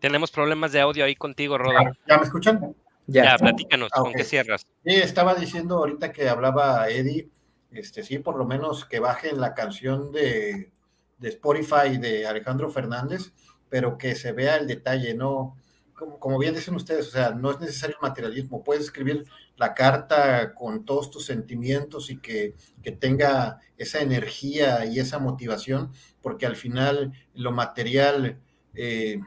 Tenemos 0.00 0.30
problemas 0.30 0.72
de 0.72 0.80
audio 0.80 1.04
ahí 1.04 1.16
contigo, 1.16 1.58
Roda. 1.58 1.92
¿Ya 2.08 2.16
me 2.16 2.24
escuchan? 2.24 2.74
Ya, 3.06 3.36
platícanos, 3.38 3.90
¿con 3.90 4.12
qué 4.12 4.24
cierras? 4.24 4.66
Sí, 4.84 4.94
estaba 4.94 5.34
diciendo 5.34 5.76
ahorita 5.78 6.12
que 6.12 6.28
hablaba 6.28 6.88
Eddie, 6.88 7.28
este, 7.70 8.02
sí, 8.02 8.18
por 8.18 8.36
lo 8.36 8.46
menos 8.46 8.84
que 8.84 9.00
bajen 9.00 9.40
la 9.40 9.54
canción 9.54 10.12
de, 10.12 10.70
de 11.18 11.28
Spotify 11.28 11.98
de 11.98 12.26
Alejandro 12.26 12.70
Fernández, 12.70 13.32
pero 13.68 13.98
que 13.98 14.14
se 14.14 14.32
vea 14.32 14.56
el 14.56 14.66
detalle, 14.66 15.14
no, 15.14 15.56
como, 15.94 16.38
bien 16.38 16.54
dicen 16.54 16.74
ustedes, 16.74 17.08
o 17.08 17.10
sea, 17.10 17.30
no 17.30 17.50
es 17.50 17.60
necesario 17.60 17.96
el 17.96 18.02
materialismo, 18.02 18.64
puedes 18.64 18.84
escribir 18.84 19.26
la 19.56 19.74
carta 19.74 20.54
con 20.54 20.84
todos 20.84 21.10
tus 21.10 21.26
sentimientos 21.26 22.10
y 22.10 22.18
que, 22.18 22.54
que 22.82 22.92
tenga 22.92 23.60
esa 23.78 24.00
energía 24.00 24.84
y 24.86 24.98
esa 24.98 25.18
motivación, 25.18 25.92
porque 26.22 26.46
al 26.46 26.56
final 26.56 27.12
lo 27.34 27.52
material 27.52 28.40
eh, 28.74 29.20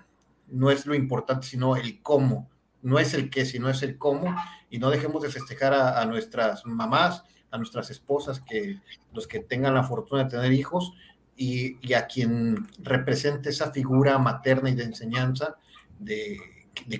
no 0.47 0.71
es 0.71 0.85
lo 0.85 0.95
importante, 0.95 1.47
sino 1.47 1.75
el 1.75 2.01
cómo 2.01 2.49
no 2.81 2.99
es 2.99 3.13
el 3.13 3.29
qué, 3.29 3.45
sino 3.45 3.69
es 3.69 3.83
el 3.83 3.97
cómo, 3.97 4.35
y 4.69 4.79
no 4.79 4.89
dejemos 4.89 5.21
de 5.21 5.29
festejar 5.29 5.73
a, 5.73 6.05
nuestras 6.05 6.65
mamás, 6.65 7.23
a 7.51 7.57
nuestras 7.57 7.89
esposas, 7.89 8.39
que 8.39 8.79
los 9.13 9.27
que 9.27 9.39
tengan 9.39 9.73
la 9.73 9.83
fortuna 9.83 10.23
de 10.23 10.29
tener 10.29 10.53
hijos, 10.53 10.93
y, 11.37 11.93
a 11.93 12.07
quien 12.07 12.67
represente 12.79 13.49
esa 13.49 13.71
figura 13.71 14.17
materna 14.17 14.69
y 14.69 14.75
de 14.75 14.83
enseñanza 14.83 15.55
de, 15.99 16.37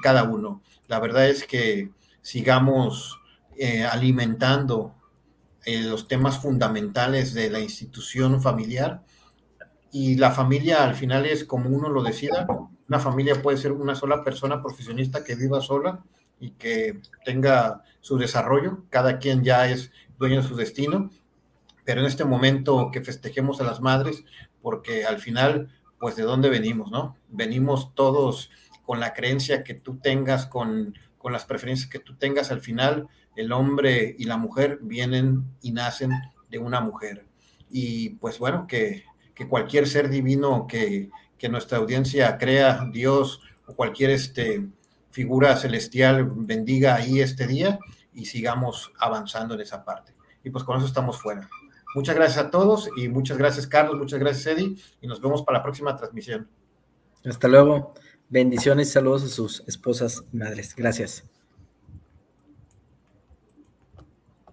cada 0.01 0.23
uno. 0.23 0.61
La 0.87 0.99
verdad 0.99 1.27
es 1.27 1.45
que 1.45 1.89
sigamos 2.21 3.19
eh, 3.57 3.83
alimentando 3.83 4.95
eh, 5.65 5.81
los 5.81 6.07
temas 6.07 6.39
fundamentales 6.39 7.33
de 7.33 7.49
la 7.49 7.59
institución 7.59 8.41
familiar 8.41 9.03
y 9.91 10.15
la 10.15 10.31
familia 10.31 10.83
al 10.83 10.95
final 10.95 11.25
es 11.25 11.43
como 11.43 11.69
uno 11.69 11.89
lo 11.89 12.03
decida. 12.03 12.47
Una 12.87 12.99
familia 12.99 13.41
puede 13.41 13.57
ser 13.57 13.71
una 13.71 13.95
sola 13.95 14.23
persona 14.23 14.61
profesionista 14.61 15.23
que 15.23 15.35
viva 15.35 15.61
sola 15.61 16.03
y 16.39 16.51
que 16.51 17.01
tenga 17.25 17.83
su 17.99 18.17
desarrollo. 18.17 18.83
Cada 18.89 19.19
quien 19.19 19.43
ya 19.43 19.69
es 19.69 19.91
dueño 20.17 20.41
de 20.41 20.47
su 20.47 20.55
destino. 20.55 21.09
Pero 21.83 22.01
en 22.01 22.07
este 22.07 22.25
momento 22.25 22.89
que 22.91 23.01
festejemos 23.01 23.61
a 23.61 23.63
las 23.63 23.81
madres, 23.81 24.23
porque 24.61 25.05
al 25.05 25.19
final, 25.19 25.69
pues 25.99 26.15
de 26.15 26.23
dónde 26.23 26.49
venimos, 26.49 26.91
¿no? 26.91 27.17
Venimos 27.29 27.93
todos 27.95 28.49
con 28.85 28.99
la 28.99 29.13
creencia 29.13 29.63
que 29.63 29.73
tú 29.73 29.97
tengas, 29.97 30.45
con, 30.45 30.95
con 31.17 31.33
las 31.33 31.45
preferencias 31.45 31.89
que 31.89 31.99
tú 31.99 32.15
tengas 32.15 32.51
al 32.51 32.61
final, 32.61 33.07
el 33.35 33.51
hombre 33.51 34.15
y 34.17 34.25
la 34.25 34.37
mujer 34.37 34.79
vienen 34.81 35.45
y 35.61 35.71
nacen 35.71 36.11
de 36.49 36.57
una 36.57 36.81
mujer. 36.81 37.25
Y 37.69 38.09
pues 38.11 38.39
bueno, 38.39 38.65
que, 38.67 39.03
cualquier 39.49 39.87
ser 39.87 40.09
divino 40.09 40.65
que, 41.37 41.49
nuestra 41.49 41.77
audiencia 41.77 42.37
crea, 42.37 42.87
Dios 42.91 43.41
o 43.65 43.73
cualquier 43.73 44.11
este, 44.11 44.67
figura 45.11 45.55
celestial 45.57 46.29
bendiga 46.29 46.95
ahí 46.95 47.19
este 47.19 47.47
día 47.47 47.79
y 48.13 48.25
sigamos 48.25 48.91
avanzando 48.99 49.55
en 49.55 49.61
esa 49.61 49.83
parte. 49.83 50.13
Y 50.43 50.49
pues 50.49 50.63
con 50.63 50.77
eso 50.77 50.87
estamos 50.87 51.21
fuera. 51.21 51.49
Muchas 51.95 52.15
gracias 52.15 52.45
a 52.45 52.49
todos 52.49 52.89
y 52.97 53.07
muchas 53.07 53.37
gracias 53.37 53.65
Carlos, 53.67 53.97
muchas 53.97 54.19
gracias 54.19 54.45
Eddie 54.47 54.75
y 55.01 55.07
nos 55.07 55.21
vemos 55.21 55.43
para 55.43 55.59
la 55.59 55.63
próxima 55.63 55.95
transmisión. 55.95 56.47
Hasta 57.25 57.47
luego. 57.47 57.93
Bendiciones 58.29 58.89
y 58.89 58.91
saludos 58.91 59.23
a 59.23 59.27
sus 59.29 59.63
esposas 59.67 60.23
y 60.33 60.37
madres. 60.37 60.75
Gracias. 60.75 61.23